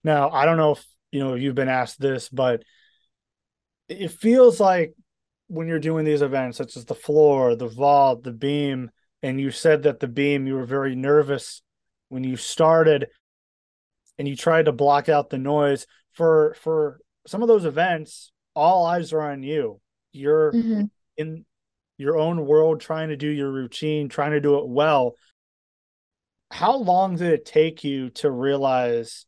Now, 0.04 0.30
I 0.30 0.46
don't 0.46 0.58
know 0.58 0.72
if 0.72 0.86
you 1.16 1.24
know 1.24 1.36
you've 1.36 1.56
been 1.56 1.70
asked 1.70 1.98
this, 1.98 2.28
but 2.28 2.64
it 3.88 4.12
feels 4.12 4.60
like 4.60 4.94
when 5.48 5.66
you're 5.66 5.80
doing 5.80 6.04
these 6.04 6.22
events, 6.22 6.58
such 6.58 6.76
as 6.76 6.84
the 6.84 6.94
floor, 6.94 7.56
the 7.56 7.70
vault, 7.70 8.24
the 8.24 8.34
beam, 8.34 8.92
and 9.24 9.40
you 9.40 9.50
said 9.50 9.84
that 9.84 10.02
the 10.02 10.10
beam 10.10 10.46
you 10.46 10.56
were 10.56 10.66
very 10.66 10.94
nervous 10.94 11.62
when 12.10 12.26
you 12.26 12.36
started 12.36 13.08
and 14.18 14.28
you 14.28 14.36
tried 14.36 14.66
to 14.66 14.74
block 14.74 15.08
out 15.08 15.30
the 15.30 15.38
noise. 15.38 15.88
For 16.12 16.58
for 16.60 17.00
some 17.26 17.42
of 17.42 17.48
those 17.48 17.64
events 17.64 18.34
all 18.54 18.86
eyes 18.86 19.14
are 19.14 19.22
on 19.22 19.42
you. 19.42 19.80
You're 20.12 20.52
mm-hmm. 20.52 20.84
in 21.16 21.46
your 21.98 22.18
own 22.18 22.46
world 22.46 22.82
trying 22.82 23.08
to 23.08 23.16
do 23.16 23.30
your 23.30 23.52
routine 23.52 24.10
trying 24.10 24.32
to 24.32 24.42
do 24.42 24.58
it 24.58 24.68
well. 24.68 25.16
How 26.52 26.76
long 26.76 27.16
did 27.16 27.32
it 27.32 27.46
take 27.46 27.86
you 27.86 28.10
to 28.12 28.30
realize 28.30 29.26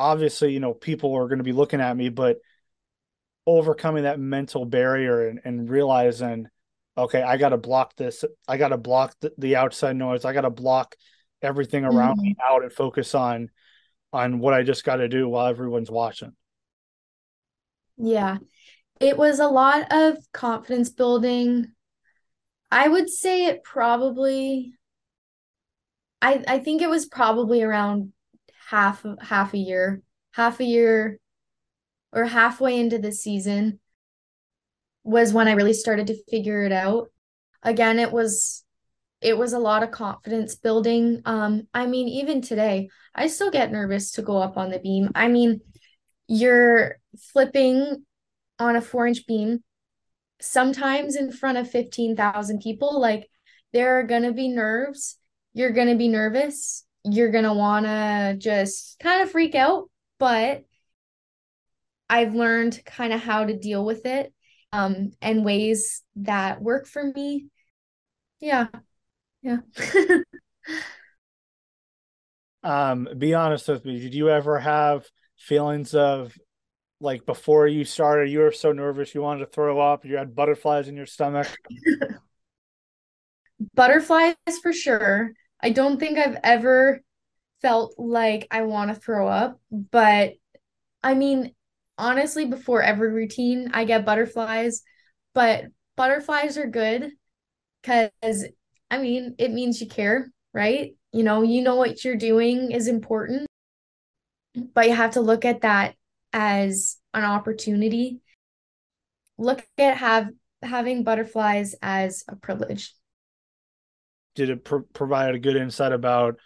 obviously 0.00 0.52
you 0.52 0.60
know 0.60 0.74
people 0.74 1.14
are 1.14 1.28
going 1.28 1.38
to 1.38 1.44
be 1.44 1.52
looking 1.52 1.80
at 1.80 1.96
me 1.96 2.08
but 2.08 2.38
overcoming 3.46 4.04
that 4.04 4.20
mental 4.20 4.64
barrier 4.64 5.28
and, 5.28 5.40
and 5.44 5.70
realizing 5.70 6.48
okay, 6.96 7.22
I 7.22 7.36
got 7.36 7.50
to 7.50 7.56
block 7.56 7.96
this. 7.96 8.24
I 8.46 8.56
got 8.56 8.68
to 8.68 8.76
block 8.76 9.14
the, 9.20 9.32
the, 9.38 9.56
outside 9.56 9.96
noise. 9.96 10.24
I 10.24 10.32
got 10.32 10.42
to 10.42 10.50
block 10.50 10.94
everything 11.42 11.84
around 11.84 12.16
mm-hmm. 12.16 12.26
me 12.26 12.36
out 12.48 12.62
and 12.62 12.72
focus 12.72 13.14
on 13.14 13.48
on 14.12 14.40
what 14.40 14.54
I 14.54 14.62
just 14.62 14.84
got 14.84 14.96
to 14.96 15.08
do 15.08 15.28
while 15.28 15.46
everyone's 15.46 15.90
watching. 15.90 16.32
Yeah. 17.96 18.38
It 19.00 19.16
was 19.16 19.38
a 19.38 19.46
lot 19.46 19.92
of 19.92 20.16
confidence 20.32 20.90
building. 20.90 21.68
I 22.70 22.88
would 22.88 23.08
say 23.08 23.46
it 23.46 23.62
probably 23.62 24.72
I 26.20 26.42
I 26.46 26.58
think 26.58 26.82
it 26.82 26.90
was 26.90 27.06
probably 27.06 27.62
around 27.62 28.12
half 28.70 29.04
half 29.20 29.52
a 29.52 29.58
year, 29.58 30.00
half 30.32 30.60
a 30.60 30.64
year 30.64 31.18
or 32.12 32.24
halfway 32.24 32.78
into 32.78 32.98
the 32.98 33.12
season 33.12 33.80
was 35.02 35.32
when 35.32 35.48
I 35.48 35.52
really 35.52 35.72
started 35.72 36.06
to 36.08 36.24
figure 36.30 36.62
it 36.62 36.72
out. 36.72 37.10
Again, 37.62 37.98
it 37.98 38.12
was 38.12 38.64
it 39.20 39.36
was 39.36 39.52
a 39.52 39.58
lot 39.58 39.82
of 39.82 39.90
confidence 39.90 40.54
building. 40.54 41.20
Um, 41.24 41.66
I 41.74 41.86
mean, 41.86 42.08
even 42.08 42.40
today, 42.40 42.88
I 43.14 43.26
still 43.26 43.50
get 43.50 43.72
nervous 43.72 44.12
to 44.12 44.22
go 44.22 44.38
up 44.38 44.56
on 44.56 44.70
the 44.70 44.78
beam. 44.78 45.10
I 45.14 45.28
mean, 45.28 45.60
you're 46.26 46.96
flipping 47.18 48.06
on 48.58 48.76
a 48.76 48.80
four 48.80 49.06
inch 49.06 49.26
beam, 49.26 49.62
sometimes 50.40 51.16
in 51.16 51.32
front 51.32 51.58
of 51.58 51.70
15,000 51.70 52.60
people. 52.60 52.98
Like, 53.00 53.28
there 53.72 53.98
are 53.98 54.04
going 54.04 54.22
to 54.22 54.32
be 54.32 54.48
nerves. 54.48 55.18
You're 55.52 55.72
going 55.72 55.88
to 55.88 55.96
be 55.96 56.08
nervous. 56.08 56.84
You're 57.04 57.30
going 57.30 57.44
to 57.44 57.54
want 57.54 57.86
to 57.86 58.36
just 58.38 58.98
kind 59.00 59.22
of 59.22 59.30
freak 59.30 59.54
out. 59.54 59.90
But 60.18 60.64
I've 62.08 62.34
learned 62.34 62.80
kind 62.84 63.12
of 63.12 63.20
how 63.20 63.44
to 63.44 63.56
deal 63.56 63.84
with 63.84 64.04
it 64.04 64.34
um, 64.72 65.12
and 65.22 65.44
ways 65.44 66.02
that 66.16 66.60
work 66.60 66.86
for 66.86 67.04
me. 67.04 67.46
Yeah. 68.40 68.66
Yeah. 69.42 69.58
um, 72.62 73.08
be 73.16 73.34
honest 73.34 73.68
with 73.68 73.84
me. 73.84 74.00
Did 74.00 74.14
you 74.14 74.28
ever 74.28 74.58
have 74.58 75.06
feelings 75.38 75.94
of 75.94 76.36
like 77.00 77.24
before 77.24 77.66
you 77.66 77.84
started, 77.84 78.30
you 78.30 78.40
were 78.40 78.52
so 78.52 78.72
nervous 78.72 79.14
you 79.14 79.22
wanted 79.22 79.40
to 79.40 79.46
throw 79.46 79.80
up, 79.80 80.04
you 80.04 80.16
had 80.16 80.34
butterflies 80.34 80.88
in 80.88 80.96
your 80.96 81.06
stomach? 81.06 81.48
Butterflies 83.74 84.36
for 84.62 84.72
sure. 84.72 85.32
I 85.62 85.70
don't 85.70 85.98
think 85.98 86.18
I've 86.18 86.38
ever 86.42 87.02
felt 87.60 87.94
like 87.98 88.46
I 88.50 88.62
want 88.62 88.94
to 88.94 89.00
throw 89.00 89.28
up, 89.28 89.60
but 89.70 90.34
I 91.02 91.14
mean, 91.14 91.54
honestly, 91.98 92.46
before 92.46 92.82
every 92.82 93.12
routine, 93.12 93.70
I 93.74 93.84
get 93.84 94.06
butterflies, 94.06 94.82
but 95.34 95.66
butterflies 95.96 96.58
are 96.58 96.66
good 96.66 97.12
because 97.82 98.46
I 98.90 98.98
mean, 98.98 99.34
it 99.38 99.52
means 99.52 99.80
you 99.80 99.88
care, 99.88 100.32
right? 100.52 100.94
You 101.12 101.22
know, 101.22 101.42
you 101.42 101.62
know 101.62 101.76
what 101.76 102.04
you're 102.04 102.16
doing 102.16 102.72
is 102.72 102.88
important, 102.88 103.46
but 104.74 104.86
you 104.88 104.94
have 104.94 105.12
to 105.12 105.20
look 105.20 105.44
at 105.44 105.62
that 105.62 105.94
as 106.32 106.98
an 107.14 107.24
opportunity. 107.24 108.20
Look 109.38 109.66
at 109.78 109.96
have 109.96 110.30
having 110.62 111.02
butterflies 111.04 111.74
as 111.82 112.24
a 112.28 112.36
privilege. 112.36 112.94
Did 114.34 114.50
it 114.50 114.64
pr- 114.64 114.78
provide 114.92 115.34
a 115.34 115.38
good 115.38 115.56
insight 115.56 115.92
about 115.92 116.38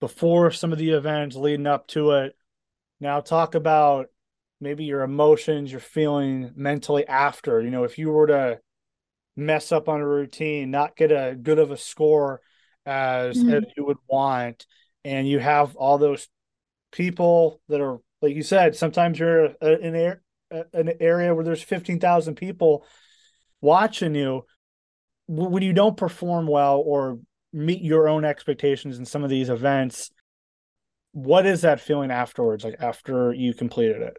before 0.00 0.50
some 0.50 0.72
of 0.72 0.78
the 0.78 0.90
events 0.90 1.36
leading 1.36 1.66
up 1.66 1.86
to 1.88 2.12
it? 2.12 2.36
Now 3.00 3.20
talk 3.20 3.54
about 3.54 4.06
maybe 4.60 4.84
your 4.84 5.02
emotions, 5.02 5.70
you're 5.70 5.80
feeling 5.80 6.52
mentally 6.56 7.06
after. 7.06 7.60
You 7.60 7.70
know, 7.70 7.84
if 7.84 7.98
you 7.98 8.10
were 8.10 8.26
to 8.28 8.60
mess 9.36 9.72
up 9.72 9.88
on 9.88 10.00
a 10.00 10.06
routine, 10.06 10.70
not 10.70 10.96
get 10.96 11.12
a 11.12 11.36
good 11.40 11.58
of 11.58 11.70
a 11.70 11.76
score 11.76 12.40
as, 12.84 13.36
mm-hmm. 13.36 13.52
as 13.52 13.64
you 13.76 13.84
would 13.84 13.98
want, 14.08 14.66
and 15.04 15.28
you 15.28 15.38
have 15.38 15.76
all 15.76 15.98
those 15.98 16.28
people 16.90 17.60
that 17.68 17.80
are 17.80 17.98
like 18.22 18.34
you 18.34 18.42
said, 18.42 18.74
sometimes 18.74 19.18
you're 19.18 19.46
in 19.60 20.18
an 20.50 20.92
area 21.00 21.34
where 21.34 21.44
there's 21.44 21.62
15,000 21.62 22.34
people 22.34 22.84
watching 23.60 24.14
you. 24.14 24.44
When 25.28 25.62
you 25.62 25.72
don't 25.72 25.96
perform 25.96 26.46
well 26.46 26.82
or 26.84 27.18
meet 27.52 27.82
your 27.82 28.08
own 28.08 28.24
expectations 28.24 28.98
in 28.98 29.04
some 29.04 29.24
of 29.24 29.30
these 29.30 29.48
events, 29.48 30.10
what 31.12 31.46
is 31.46 31.62
that 31.62 31.80
feeling 31.80 32.10
afterwards, 32.10 32.64
like 32.64 32.76
after 32.78 33.32
you 33.32 33.54
completed 33.54 34.02
it? 34.02 34.16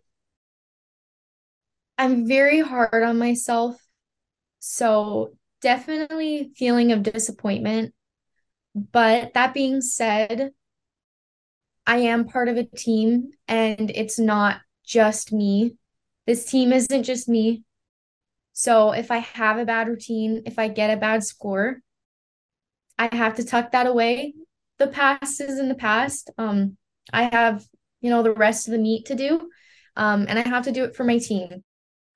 I'm 1.98 2.28
very 2.28 2.60
hard 2.60 3.04
on 3.04 3.18
myself. 3.18 3.76
So 4.60 5.34
definitely 5.62 6.52
feeling 6.56 6.92
of 6.92 7.04
disappointment. 7.04 7.94
But 8.76 9.34
that 9.34 9.54
being 9.54 9.82
said, 9.82 10.52
I 11.86 11.98
am 11.98 12.26
part 12.26 12.50
of 12.50 12.58
a 12.58 12.64
team 12.64 13.32
and 13.48 13.92
it's 13.92 14.20
not 14.20 14.60
just 14.86 15.32
me. 15.32 15.76
This 16.26 16.46
team 16.46 16.74
isn't 16.74 17.04
just 17.04 17.30
me. 17.30 17.64
So 18.58 18.92
if 18.92 19.12
I 19.12 19.18
have 19.20 19.60
a 19.60 19.66
bad 19.66 19.88
routine, 19.88 20.42
if 20.48 20.58
I 20.58 20.68
get 20.68 20.90
a 20.90 21.00
bad 21.00 21.24
score, 21.24 21.80
I 22.98 23.08
have 23.16 23.36
to 23.36 23.46
tuck 23.46 23.72
that 23.74 23.86
away. 23.86 24.34
The 24.80 24.88
past 24.88 25.40
is 25.42 25.60
in 25.60 25.70
the 25.70 25.76
past. 25.76 26.32
Um, 26.40 26.76
I 27.14 27.30
have, 27.32 27.64
you 28.02 28.10
know, 28.10 28.24
the 28.24 28.34
rest 28.34 28.68
of 28.68 28.72
the 28.72 28.80
meet 28.80 29.06
to 29.06 29.16
do. 29.16 29.48
Um, 29.96 30.26
and 30.28 30.40
I 30.40 30.42
have 30.42 30.64
to 30.64 30.72
do 30.72 30.86
it 30.86 30.96
for 30.96 31.04
my 31.04 31.20
team. 31.20 31.64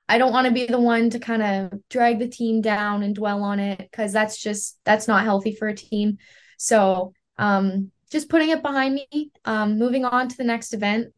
I 0.10 0.18
don't 0.18 0.34
want 0.34 0.48
to 0.48 0.52
be 0.52 0.66
the 0.66 0.80
one 0.80 1.12
to 1.12 1.20
kind 1.20 1.44
of 1.44 1.80
drag 1.92 2.18
the 2.18 2.28
team 2.28 2.62
down 2.62 3.04
and 3.04 3.14
dwell 3.14 3.44
on 3.44 3.60
it 3.60 3.78
because 3.78 4.12
that's 4.12 4.42
just 4.42 4.80
that's 4.84 5.08
not 5.08 5.24
healthy 5.24 5.54
for 5.54 5.68
a 5.68 5.76
team. 5.76 6.18
So 6.58 7.14
um 7.38 7.92
just 8.10 8.30
putting 8.30 8.50
it 8.50 8.64
behind 8.64 8.96
me, 8.96 9.32
um, 9.46 9.78
moving 9.78 10.06
on 10.06 10.28
to 10.28 10.38
the 10.38 10.44
next 10.44 10.74
event. 10.74 11.14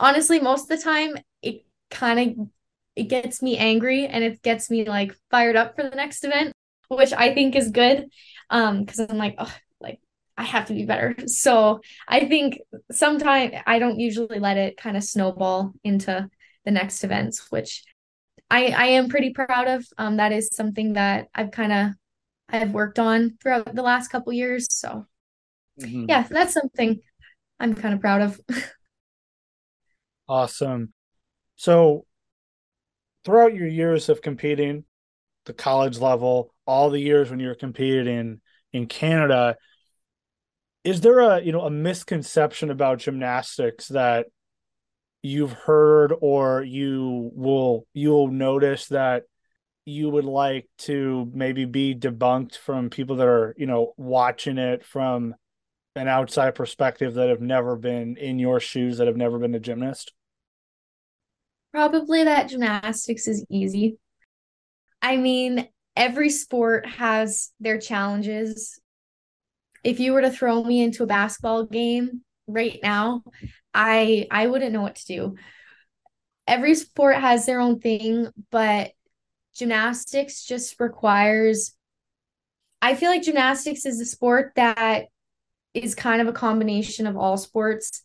Honestly, 0.00 0.40
most 0.40 0.62
of 0.62 0.78
the 0.78 0.82
time 0.82 1.18
it 1.42 1.66
kind 1.90 2.40
of 2.40 2.48
it 2.98 3.08
gets 3.08 3.40
me 3.40 3.56
angry 3.56 4.06
and 4.06 4.24
it 4.24 4.42
gets 4.42 4.70
me 4.70 4.84
like 4.84 5.14
fired 5.30 5.56
up 5.56 5.76
for 5.76 5.84
the 5.84 5.94
next 5.94 6.24
event, 6.24 6.52
which 6.88 7.12
I 7.12 7.32
think 7.32 7.54
is 7.54 7.70
good. 7.70 8.08
Um, 8.50 8.84
because 8.84 8.98
I'm 8.98 9.18
like, 9.18 9.36
oh, 9.38 9.54
like 9.80 10.00
I 10.36 10.42
have 10.42 10.66
to 10.66 10.74
be 10.74 10.84
better. 10.84 11.14
So 11.28 11.80
I 12.08 12.26
think 12.26 12.60
sometimes 12.90 13.54
I 13.66 13.78
don't 13.78 14.00
usually 14.00 14.40
let 14.40 14.56
it 14.56 14.76
kind 14.76 14.96
of 14.96 15.04
snowball 15.04 15.72
into 15.84 16.28
the 16.64 16.70
next 16.70 17.04
events, 17.04 17.50
which 17.50 17.84
I 18.50 18.66
I 18.66 18.86
am 18.98 19.08
pretty 19.08 19.32
proud 19.32 19.68
of. 19.68 19.86
Um, 19.96 20.16
that 20.16 20.32
is 20.32 20.48
something 20.52 20.94
that 20.94 21.28
I've 21.34 21.52
kind 21.52 21.72
of 21.72 21.90
I've 22.48 22.72
worked 22.72 22.98
on 22.98 23.36
throughout 23.40 23.74
the 23.74 23.82
last 23.82 24.08
couple 24.08 24.32
years. 24.32 24.66
So 24.70 25.06
mm-hmm. 25.80 26.06
yeah, 26.08 26.26
that's 26.28 26.54
something 26.54 27.00
I'm 27.60 27.74
kind 27.74 27.94
of 27.94 28.00
proud 28.00 28.22
of. 28.22 28.40
awesome. 30.28 30.92
So, 31.58 32.06
throughout 33.28 33.54
your 33.54 33.68
years 33.68 34.08
of 34.08 34.22
competing, 34.22 34.84
the 35.44 35.52
college 35.52 35.98
level, 35.98 36.54
all 36.66 36.88
the 36.88 36.98
years 36.98 37.28
when 37.28 37.38
you 37.38 37.48
were 37.48 37.54
competing 37.54 38.06
in 38.06 38.40
in 38.72 38.86
Canada, 38.86 39.54
is 40.82 41.02
there 41.02 41.20
a 41.20 41.42
you 41.42 41.52
know 41.52 41.60
a 41.60 41.70
misconception 41.70 42.70
about 42.70 43.00
gymnastics 43.00 43.88
that 43.88 44.28
you've 45.22 45.52
heard 45.52 46.14
or 46.22 46.62
you 46.62 47.30
will 47.34 47.86
you'll 47.92 48.28
notice 48.28 48.86
that 48.86 49.24
you 49.84 50.08
would 50.08 50.24
like 50.24 50.66
to 50.78 51.30
maybe 51.34 51.66
be 51.66 51.94
debunked 51.94 52.56
from 52.56 52.88
people 52.88 53.16
that 53.16 53.28
are 53.28 53.54
you 53.58 53.66
know 53.66 53.92
watching 53.98 54.56
it 54.56 54.82
from 54.86 55.34
an 55.94 56.08
outside 56.08 56.54
perspective 56.54 57.12
that 57.14 57.28
have 57.28 57.42
never 57.42 57.76
been 57.76 58.16
in 58.16 58.38
your 58.38 58.58
shoes, 58.58 58.96
that 58.96 59.06
have 59.06 59.18
never 59.18 59.38
been 59.38 59.54
a 59.54 59.60
gymnast? 59.60 60.14
Probably 61.72 62.24
that 62.24 62.48
gymnastics 62.48 63.28
is 63.28 63.44
easy. 63.50 63.98
I 65.02 65.16
mean, 65.16 65.68
every 65.96 66.30
sport 66.30 66.86
has 66.86 67.50
their 67.60 67.78
challenges. 67.78 68.80
If 69.84 70.00
you 70.00 70.12
were 70.12 70.22
to 70.22 70.30
throw 70.30 70.62
me 70.64 70.82
into 70.82 71.02
a 71.04 71.06
basketball 71.06 71.64
game 71.64 72.22
right 72.46 72.78
now, 72.82 73.22
I 73.72 74.26
I 74.30 74.46
wouldn't 74.46 74.72
know 74.72 74.82
what 74.82 74.96
to 74.96 75.06
do. 75.06 75.36
Every 76.46 76.74
sport 76.74 77.16
has 77.16 77.46
their 77.46 77.60
own 77.60 77.78
thing, 77.80 78.28
but 78.50 78.92
gymnastics 79.54 80.44
just 80.44 80.80
requires 80.80 81.74
I 82.80 82.94
feel 82.94 83.10
like 83.10 83.22
gymnastics 83.22 83.84
is 83.86 84.00
a 84.00 84.04
sport 84.04 84.52
that 84.56 85.06
is 85.74 85.94
kind 85.94 86.20
of 86.22 86.28
a 86.28 86.32
combination 86.32 87.06
of 87.06 87.16
all 87.16 87.36
sports. 87.36 88.02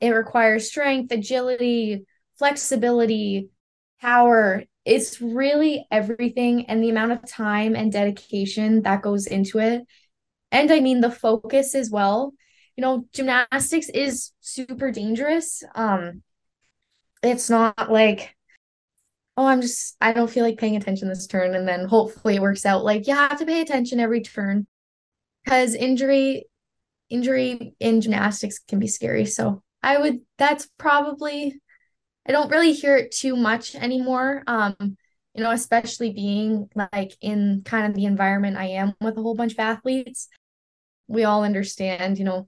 It 0.00 0.10
requires 0.10 0.68
strength, 0.68 1.12
agility, 1.12 2.06
flexibility, 2.40 3.50
power. 4.00 4.64
It's 4.86 5.20
really 5.20 5.86
everything 5.90 6.66
and 6.66 6.82
the 6.82 6.88
amount 6.88 7.12
of 7.12 7.28
time 7.28 7.76
and 7.76 7.92
dedication 7.92 8.82
that 8.82 9.02
goes 9.02 9.26
into 9.26 9.58
it. 9.58 9.82
And 10.50 10.72
I 10.72 10.80
mean 10.80 11.02
the 11.02 11.10
focus 11.10 11.74
as 11.74 11.90
well. 11.90 12.32
You 12.76 12.82
know, 12.82 13.04
gymnastics 13.12 13.90
is 13.90 14.32
super 14.40 14.90
dangerous. 14.90 15.62
Um 15.74 16.22
it's 17.22 17.50
not 17.50 17.92
like 17.92 18.34
oh, 19.36 19.44
I'm 19.44 19.60
just 19.60 19.96
I 20.00 20.14
don't 20.14 20.30
feel 20.30 20.44
like 20.44 20.58
paying 20.58 20.76
attention 20.76 21.08
this 21.08 21.26
turn 21.26 21.54
and 21.54 21.68
then 21.68 21.86
hopefully 21.86 22.36
it 22.36 22.42
works 22.42 22.64
out. 22.64 22.84
Like 22.84 23.06
you 23.06 23.14
have 23.14 23.38
to 23.38 23.44
pay 23.44 23.60
attention 23.60 24.00
every 24.00 24.22
turn 24.22 24.66
because 25.44 25.74
injury 25.74 26.46
injury 27.10 27.74
in 27.80 28.00
gymnastics 28.00 28.60
can 28.60 28.78
be 28.78 28.86
scary. 28.86 29.26
So 29.26 29.62
I 29.82 29.98
would 29.98 30.20
that's 30.38 30.70
probably 30.78 31.60
I 32.30 32.32
don't 32.32 32.50
really 32.52 32.72
hear 32.72 32.96
it 32.96 33.10
too 33.10 33.34
much 33.34 33.74
anymore. 33.74 34.44
Um, 34.46 34.76
you 35.34 35.42
know, 35.42 35.50
especially 35.50 36.12
being 36.12 36.68
like 36.76 37.16
in 37.20 37.62
kind 37.64 37.88
of 37.88 37.94
the 37.94 38.04
environment 38.04 38.56
I 38.56 38.66
am 38.66 38.94
with 39.00 39.18
a 39.18 39.20
whole 39.20 39.34
bunch 39.34 39.54
of 39.54 39.58
athletes. 39.58 40.28
We 41.08 41.24
all 41.24 41.42
understand, 41.42 42.20
you 42.20 42.24
know, 42.24 42.46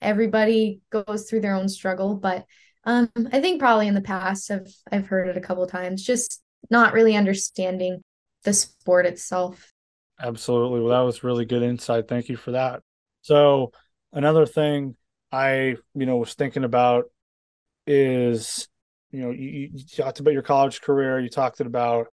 everybody 0.00 0.80
goes 0.88 1.28
through 1.28 1.42
their 1.42 1.54
own 1.54 1.68
struggle, 1.68 2.14
but 2.14 2.46
um 2.84 3.10
I 3.30 3.42
think 3.42 3.60
probably 3.60 3.86
in 3.86 3.94
the 3.94 4.00
past 4.00 4.50
I've 4.50 4.74
I've 4.90 5.08
heard 5.08 5.28
it 5.28 5.36
a 5.36 5.42
couple 5.42 5.66
times, 5.66 6.02
just 6.02 6.40
not 6.70 6.94
really 6.94 7.14
understanding 7.14 8.00
the 8.44 8.54
sport 8.54 9.04
itself. 9.04 9.74
Absolutely. 10.18 10.80
Well, 10.80 10.98
that 10.98 11.04
was 11.04 11.22
really 11.22 11.44
good 11.44 11.62
insight. 11.62 12.08
Thank 12.08 12.30
you 12.30 12.38
for 12.38 12.52
that. 12.52 12.80
So 13.20 13.72
another 14.10 14.46
thing 14.46 14.96
I, 15.30 15.76
you 15.94 16.06
know, 16.06 16.16
was 16.16 16.32
thinking 16.32 16.64
about 16.64 17.10
is, 17.86 18.68
you 19.10 19.20
know, 19.20 19.30
you, 19.30 19.70
you 19.72 19.84
talked 19.96 20.20
about 20.20 20.32
your 20.32 20.42
college 20.42 20.80
career. 20.80 21.18
You 21.18 21.28
talked 21.28 21.60
about 21.60 22.08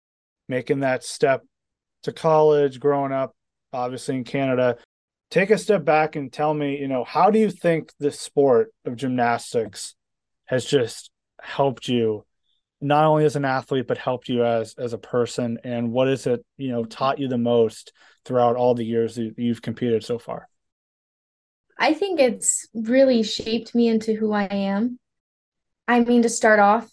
making 0.49 0.81
that 0.81 1.05
step 1.05 1.43
to 2.05 2.13
college, 2.13 2.79
growing 2.79 3.13
up, 3.13 3.35
obviously 3.73 4.17
in 4.17 4.25
Canada. 4.25 4.77
Take 5.31 5.51
a 5.51 5.59
step 5.59 5.85
back 5.85 6.17
and 6.17 6.33
tell 6.33 6.55
me, 6.55 6.79
you 6.79 6.87
know, 6.87 7.03
how 7.03 7.31
do 7.31 7.39
you 7.39 7.51
think 7.51 7.93
the 7.99 8.13
sport 8.13 8.73
of 8.85 8.97
gymnastics 8.97 9.95
has 10.45 10.65
just 10.65 11.11
helped 11.41 11.89
you 11.89 12.25
not 12.81 13.07
only 13.07 13.25
as 13.25 13.37
an 13.37 13.45
athlete 13.45 13.87
but 13.87 13.99
helped 13.99 14.29
you 14.29 14.45
as 14.45 14.75
as 14.79 14.93
a 14.93 14.99
person 14.99 15.59
and 15.65 15.91
what 15.91 16.09
is 16.09 16.27
it 16.27 16.45
you 16.57 16.71
know 16.71 16.85
taught 16.85 17.19
you 17.19 17.29
the 17.29 17.39
most 17.39 17.93
throughout 18.25 18.57
all 18.57 18.75
the 18.75 18.85
years 18.85 19.15
that 19.15 19.33
you've 19.37 19.63
competed 19.63 20.05
so 20.05 20.19
far 20.19 20.49
i 21.79 21.95
think 21.95 22.21
it's 22.21 22.69
really 22.75 23.23
shaped 23.23 23.75
me 23.75 23.89
into 23.89 24.15
who 24.15 24.33
i 24.33 24.45
am 24.45 24.99
i 25.89 26.01
mean 26.01 26.23
to 26.23 26.29
start 26.29 26.59
off 26.59 26.89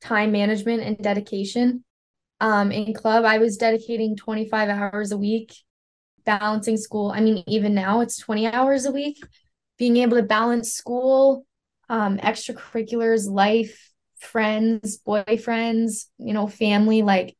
time 0.00 0.32
management 0.32 0.82
and 0.82 0.98
dedication 0.98 1.84
um 2.40 2.70
in 2.70 2.92
club 2.92 3.24
i 3.24 3.38
was 3.38 3.56
dedicating 3.56 4.16
25 4.16 4.68
hours 4.68 5.12
a 5.12 5.18
week 5.18 5.54
balancing 6.24 6.76
school 6.76 7.10
i 7.10 7.20
mean 7.20 7.42
even 7.46 7.74
now 7.74 8.00
it's 8.00 8.18
20 8.18 8.46
hours 8.46 8.84
a 8.84 8.92
week 8.92 9.18
being 9.78 9.96
able 9.98 10.16
to 10.16 10.22
balance 10.22 10.72
school 10.72 11.46
um 11.88 12.18
extracurriculars 12.18 13.28
life 13.28 13.92
friends, 14.18 14.98
boyfriends, 15.06 16.06
you 16.18 16.32
know, 16.32 16.46
family. 16.46 17.02
Like 17.02 17.36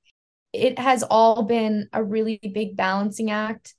it 0.52 0.78
has 0.78 1.02
all 1.02 1.42
been 1.42 1.88
a 1.92 2.02
really 2.02 2.38
big 2.42 2.76
balancing 2.76 3.30
act 3.30 3.74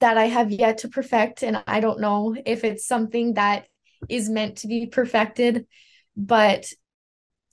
that 0.00 0.16
I 0.16 0.26
have 0.26 0.50
yet 0.50 0.78
to 0.78 0.88
perfect. 0.88 1.42
And 1.42 1.62
I 1.66 1.80
don't 1.80 2.00
know 2.00 2.34
if 2.46 2.64
it's 2.64 2.86
something 2.86 3.34
that 3.34 3.66
is 4.08 4.28
meant 4.28 4.58
to 4.58 4.66
be 4.66 4.86
perfected. 4.86 5.66
But 6.20 6.66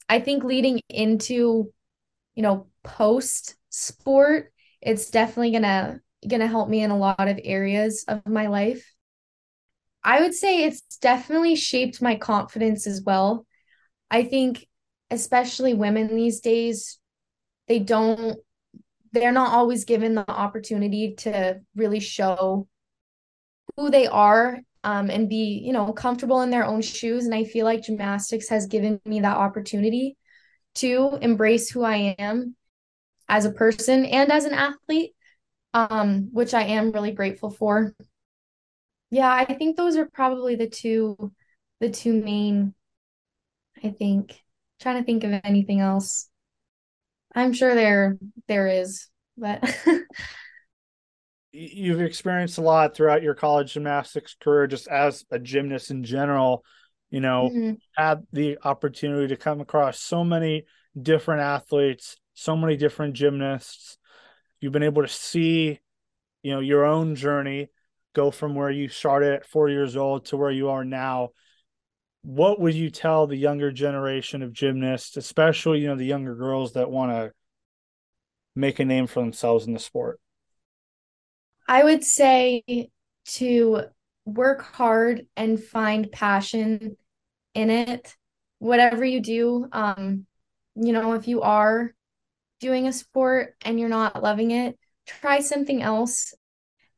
I 0.10 0.20
think 0.20 0.44
leading 0.44 0.82
into, 0.90 1.72
you 2.36 2.44
know, 2.44 2.68
post 2.84 3.56
sport, 3.70 4.52
it's 4.82 5.10
definitely 5.10 5.52
gonna 5.52 6.02
gonna 6.28 6.48
help 6.48 6.68
me 6.68 6.84
in 6.84 6.92
a 6.92 6.98
lot 6.98 7.30
of 7.30 7.40
areas 7.42 8.04
of 8.10 8.26
my 8.28 8.48
life. 8.48 8.94
I 10.04 10.20
would 10.20 10.34
say 10.34 10.64
it's 10.64 10.82
definitely 10.98 11.56
shaped 11.56 12.02
my 12.02 12.18
confidence 12.18 12.88
as 12.88 13.02
well. 13.02 13.46
I 14.12 14.24
think 14.24 14.68
especially 15.10 15.74
women 15.74 16.14
these 16.14 16.42
days, 16.42 17.00
they 17.70 17.80
don't 17.80 18.38
they're 19.14 19.32
not 19.32 19.54
always 19.54 19.86
given 19.86 20.16
the 20.16 20.30
opportunity 20.30 21.16
to 21.16 21.62
really 21.74 22.02
show 22.02 22.68
who 23.78 23.90
they 23.90 24.08
are 24.08 24.60
um, 24.88 25.10
and 25.10 25.30
be 25.30 25.62
you 25.64 25.74
know 25.74 25.92
comfortable 25.92 26.42
in 26.42 26.50
their 26.50 26.66
own 26.66 26.82
shoes 26.82 27.26
and 27.26 27.36
i 27.36 27.44
feel 27.44 27.66
like 27.66 27.84
gymnastics 27.84 28.50
has 28.50 28.66
given 28.68 29.00
me 29.06 29.20
that 29.20 29.38
opportunity 29.38 30.18
to 30.76 31.18
embrace 31.22 31.70
who 31.70 31.84
i 31.84 32.16
am 32.18 32.56
as 33.30 33.46
a 33.46 33.52
person 33.52 34.06
and 34.06 34.32
as 34.32 34.46
an 34.46 34.54
athlete 34.54 35.12
um, 35.74 36.30
which 36.32 36.54
i 36.54 36.64
am 36.64 36.92
really 36.92 37.12
grateful 37.12 37.50
for 37.50 37.94
yeah 39.12 39.32
i 39.32 39.54
think 39.54 39.76
those 39.76 39.98
are 39.98 40.08
probably 40.08 40.56
the 40.56 40.70
two 40.70 41.32
the 41.80 41.90
two 41.90 42.14
main 42.14 42.74
I 43.84 43.90
think. 43.90 44.32
I'm 44.32 44.38
trying 44.82 44.98
to 44.98 45.06
think 45.06 45.24
of 45.24 45.40
anything 45.44 45.80
else. 45.80 46.30
I'm 47.36 47.54
sure 47.54 47.76
there 47.76 48.18
there 48.48 48.68
is, 48.68 49.08
but 49.38 49.64
you've 51.58 52.02
experienced 52.02 52.58
a 52.58 52.62
lot 52.62 52.96
throughout 52.96 53.24
your 53.24 53.34
college 53.34 53.74
gymnastics 53.74 54.36
career 54.40 54.68
just 54.68 54.88
as 54.88 55.26
a 55.32 55.40
gymnast 55.40 55.92
in 55.92 56.04
general 56.04 56.64
you 57.10 57.20
know 57.20 57.50
mm-hmm. 57.54 57.74
had 57.96 58.24
the 58.32 58.58
opportunity 58.64 59.28
to 59.28 59.36
come 59.36 59.62
across 59.62 60.00
so 60.00 60.24
many 60.24 60.66
different 61.00 61.42
athletes 61.42 62.18
so 62.34 62.56
many 62.56 62.78
different 62.78 63.14
gymnasts 63.14 63.98
you've 64.60 64.74
been 64.74 64.84
able 64.84 65.02
to 65.02 65.08
see 65.08 65.80
you 66.44 66.52
know 66.52 66.60
your 66.60 66.86
own 66.86 67.16
journey 67.16 67.70
go 68.14 68.32
from 68.32 68.56
where 68.56 68.72
you 68.72 68.88
started 68.88 69.34
at 69.34 69.46
4 69.46 69.70
years 69.70 69.96
old 69.96 70.26
to 70.26 70.38
where 70.38 70.52
you 70.52 70.70
are 70.70 70.86
now 70.86 71.30
what 72.28 72.60
would 72.60 72.74
you 72.74 72.90
tell 72.90 73.26
the 73.26 73.38
younger 73.38 73.72
generation 73.72 74.44
of 74.44 74.52
gymnasts, 74.52 75.16
especially 75.16 75.80
you 75.80 75.88
know 75.88 75.96
the 75.96 76.04
younger 76.04 76.36
girls 76.36 76.74
that 76.74 76.92
want 76.92 77.10
to 77.10 77.32
make 78.54 78.80
a 78.80 78.86
name 78.86 79.08
for 79.08 79.22
themselves 79.22 79.66
in 79.66 79.74
the 79.74 79.80
sport? 79.80 80.20
I 81.68 81.84
would 81.84 82.04
say 82.04 82.64
to 83.26 83.82
work 84.26 84.62
hard 84.62 85.28
and 85.36 85.62
find 85.62 86.12
passion 86.12 86.98
in 87.54 87.70
it. 87.70 88.16
Whatever 88.60 89.06
you 89.06 89.20
do, 89.20 89.68
um, 89.72 90.26
you 90.76 90.94
know, 90.94 91.14
if 91.14 91.28
you 91.28 91.42
are 91.42 91.94
doing 92.60 92.88
a 92.88 92.94
sport 92.94 93.56
and 93.64 93.80
you're 93.80 93.90
not 93.90 94.24
loving 94.24 94.52
it, 94.52 94.78
try 95.06 95.40
something 95.40 95.82
else. 95.82 96.34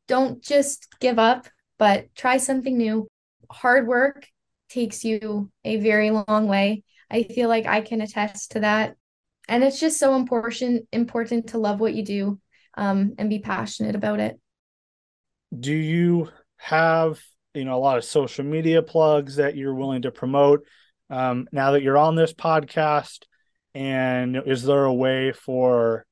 Don't 0.08 0.42
just 0.42 0.88
give 1.00 1.18
up, 1.18 1.48
but 1.78 2.14
try 2.14 2.38
something 2.38 2.76
new. 2.76 3.08
Hard 3.50 3.86
work 3.86 4.26
takes 4.68 5.04
you 5.04 5.50
a 5.64 5.76
very 5.76 6.10
long 6.10 6.46
way. 6.46 6.84
I 7.10 7.24
feel 7.24 7.48
like 7.48 7.66
I 7.66 7.80
can 7.80 8.00
attest 8.00 8.52
to 8.52 8.60
that. 8.60 8.96
And 9.48 9.64
it's 9.64 9.80
just 9.80 9.98
so 9.98 10.14
important 10.14 10.86
important 10.92 11.48
to 11.48 11.58
love 11.58 11.80
what 11.80 11.94
you 11.94 12.04
do 12.04 12.40
um, 12.74 13.14
and 13.18 13.28
be 13.28 13.40
passionate 13.40 13.96
about 13.96 14.20
it. 14.20 14.40
Do 15.58 15.72
you 15.72 16.28
have 16.56 17.20
you 17.54 17.64
know 17.64 17.76
a 17.76 17.80
lot 17.80 17.98
of 17.98 18.04
social 18.04 18.44
media 18.44 18.82
plugs 18.82 19.36
that 19.36 19.56
you're 19.56 19.74
willing 19.74 20.02
to 20.02 20.10
promote 20.10 20.66
um, 21.08 21.48
now 21.52 21.72
that 21.72 21.82
you're 21.82 21.98
on 21.98 22.14
this 22.14 22.32
podcast? 22.32 23.24
And 23.74 24.36
is 24.46 24.64
there 24.64 24.84
a 24.84 24.94
way 24.94 25.32
for 25.32 26.04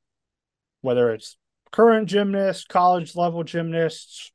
whether 0.81 1.12
it's 1.12 1.37
current 1.72 2.09
gymnasts, 2.09 2.64
college 2.64 3.16
level 3.16 3.42
gymnasts, 3.42 4.33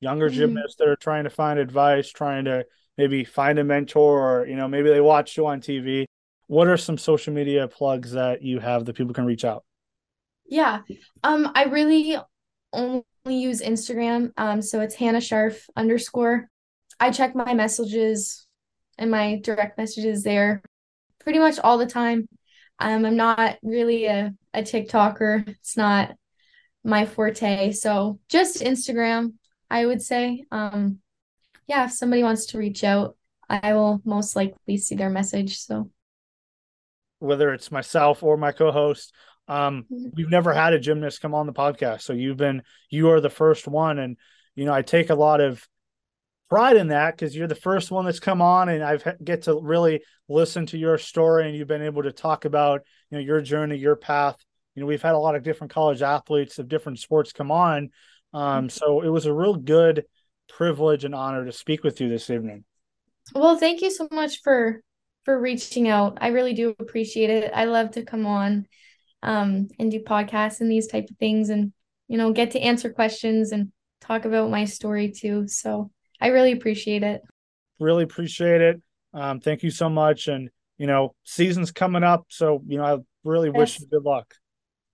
younger 0.00 0.28
mm-hmm. 0.28 0.38
gymnasts 0.38 0.76
that 0.78 0.88
are 0.88 0.96
trying 0.96 1.24
to 1.24 1.30
find 1.30 1.58
advice, 1.58 2.10
trying 2.10 2.44
to 2.44 2.66
maybe 2.96 3.24
find 3.24 3.58
a 3.58 3.64
mentor 3.64 4.40
or 4.40 4.46
you 4.46 4.56
know 4.56 4.68
maybe 4.68 4.88
they 4.88 5.00
watch 5.00 5.36
you 5.36 5.46
on 5.46 5.60
tv 5.60 6.04
what 6.46 6.68
are 6.68 6.76
some 6.76 6.98
social 6.98 7.32
media 7.32 7.68
plugs 7.68 8.12
that 8.12 8.42
you 8.42 8.58
have 8.58 8.84
that 8.84 8.94
people 8.94 9.14
can 9.14 9.24
reach 9.24 9.44
out 9.44 9.64
yeah 10.46 10.80
um 11.24 11.50
i 11.54 11.64
really 11.64 12.16
only 12.72 13.04
use 13.34 13.60
instagram 13.60 14.32
um 14.36 14.62
so 14.62 14.80
it's 14.80 14.94
hannah 14.94 15.18
Scharf 15.18 15.62
underscore. 15.76 16.48
I 16.98 17.10
check 17.10 17.34
my 17.34 17.54
messages 17.54 18.46
and 18.98 19.10
my 19.10 19.40
direct 19.42 19.78
messages 19.78 20.22
there 20.22 20.62
pretty 21.20 21.38
much 21.38 21.58
all 21.58 21.78
the 21.78 21.86
time. 21.86 22.28
Um 22.78 23.04
i'm 23.04 23.16
not 23.16 23.56
really 23.62 24.06
a, 24.06 24.32
a 24.54 24.62
tiktoker. 24.62 25.48
It's 25.48 25.76
not 25.76 26.14
my 26.84 27.06
forte. 27.06 27.72
So 27.72 28.18
just 28.28 28.60
instagram 28.60 29.34
i 29.70 29.84
would 29.84 30.02
say. 30.02 30.44
Um 30.50 31.00
yeah, 31.66 31.86
if 31.86 31.92
somebody 31.92 32.22
wants 32.22 32.46
to 32.46 32.58
reach 32.58 32.84
out, 32.84 33.16
I 33.48 33.74
will 33.74 34.00
most 34.04 34.36
likely 34.36 34.76
see 34.76 34.94
their 34.94 35.10
message. 35.10 35.58
So. 35.58 35.90
Whether 37.18 37.52
it's 37.52 37.72
myself 37.72 38.22
or 38.22 38.36
my 38.36 38.52
co-host, 38.52 39.12
um, 39.48 39.86
mm-hmm. 39.90 40.08
we've 40.14 40.30
never 40.30 40.52
had 40.52 40.72
a 40.72 40.78
gymnast 40.78 41.20
come 41.20 41.34
on 41.34 41.46
the 41.46 41.52
podcast. 41.52 42.02
So 42.02 42.12
you've 42.12 42.36
been 42.36 42.62
you 42.90 43.10
are 43.10 43.20
the 43.20 43.30
first 43.30 43.68
one. 43.68 43.98
And 43.98 44.16
you 44.54 44.64
know, 44.64 44.72
I 44.72 44.82
take 44.82 45.10
a 45.10 45.14
lot 45.14 45.40
of 45.40 45.66
pride 46.48 46.76
in 46.76 46.88
that 46.88 47.16
because 47.16 47.34
you're 47.34 47.48
the 47.48 47.54
first 47.54 47.90
one 47.90 48.04
that's 48.04 48.20
come 48.20 48.40
on 48.40 48.68
and 48.68 48.82
I've 48.82 49.04
get 49.22 49.42
to 49.42 49.60
really 49.60 50.02
listen 50.28 50.66
to 50.66 50.78
your 50.78 50.98
story 50.98 51.46
and 51.46 51.56
you've 51.56 51.68
been 51.68 51.82
able 51.82 52.04
to 52.04 52.12
talk 52.12 52.44
about 52.44 52.82
you 53.10 53.18
know 53.18 53.24
your 53.24 53.40
journey, 53.40 53.76
your 53.76 53.96
path. 53.96 54.36
You 54.74 54.80
know, 54.80 54.86
we've 54.86 55.02
had 55.02 55.14
a 55.14 55.18
lot 55.18 55.36
of 55.36 55.42
different 55.42 55.72
college 55.72 56.02
athletes 56.02 56.58
of 56.58 56.68
different 56.68 56.98
sports 56.98 57.32
come 57.32 57.50
on. 57.50 57.90
Um, 58.34 58.42
mm-hmm. 58.42 58.68
so 58.68 59.02
it 59.02 59.08
was 59.08 59.26
a 59.26 59.32
real 59.32 59.54
good 59.54 60.04
privilege 60.48 61.04
and 61.04 61.14
honor 61.14 61.44
to 61.44 61.52
speak 61.52 61.82
with 61.82 62.00
you 62.00 62.08
this 62.08 62.30
evening. 62.30 62.64
Well, 63.34 63.58
thank 63.58 63.80
you 63.80 63.90
so 63.90 64.08
much 64.10 64.40
for 64.42 64.80
for 65.24 65.40
reaching 65.40 65.88
out. 65.88 66.18
I 66.20 66.28
really 66.28 66.54
do 66.54 66.74
appreciate 66.78 67.30
it. 67.30 67.52
I 67.54 67.64
love 67.64 67.92
to 67.92 68.04
come 68.04 68.26
on 68.26 68.66
um 69.22 69.68
and 69.78 69.90
do 69.90 70.00
podcasts 70.00 70.60
and 70.60 70.70
these 70.70 70.86
type 70.86 71.08
of 71.10 71.16
things 71.16 71.48
and 71.48 71.72
you 72.08 72.16
know 72.18 72.32
get 72.32 72.50
to 72.52 72.60
answer 72.60 72.92
questions 72.92 73.52
and 73.52 73.72
talk 74.00 74.24
about 74.24 74.50
my 74.50 74.64
story 74.64 75.10
too. 75.10 75.48
So 75.48 75.90
I 76.20 76.28
really 76.28 76.52
appreciate 76.52 77.02
it. 77.02 77.22
Really 77.78 78.04
appreciate 78.04 78.60
it. 78.60 78.80
Um, 79.12 79.40
thank 79.40 79.62
you 79.62 79.70
so 79.70 79.88
much. 79.88 80.28
And 80.28 80.50
you 80.78 80.86
know, 80.86 81.14
season's 81.24 81.72
coming 81.72 82.02
up, 82.02 82.26
so 82.28 82.62
you 82.66 82.78
know, 82.78 82.84
I 82.84 82.98
really 83.24 83.48
yes. 83.48 83.56
wish 83.56 83.80
you 83.80 83.86
good 83.86 84.04
luck. 84.04 84.34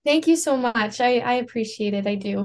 Thank 0.05 0.27
you 0.27 0.37
so 0.37 0.57
much. 0.57 1.01
I 1.01 1.19
I 1.19 1.35
appreciate 1.35 1.95
it. 1.95 2.07
I 2.07 2.15
do. 2.15 2.45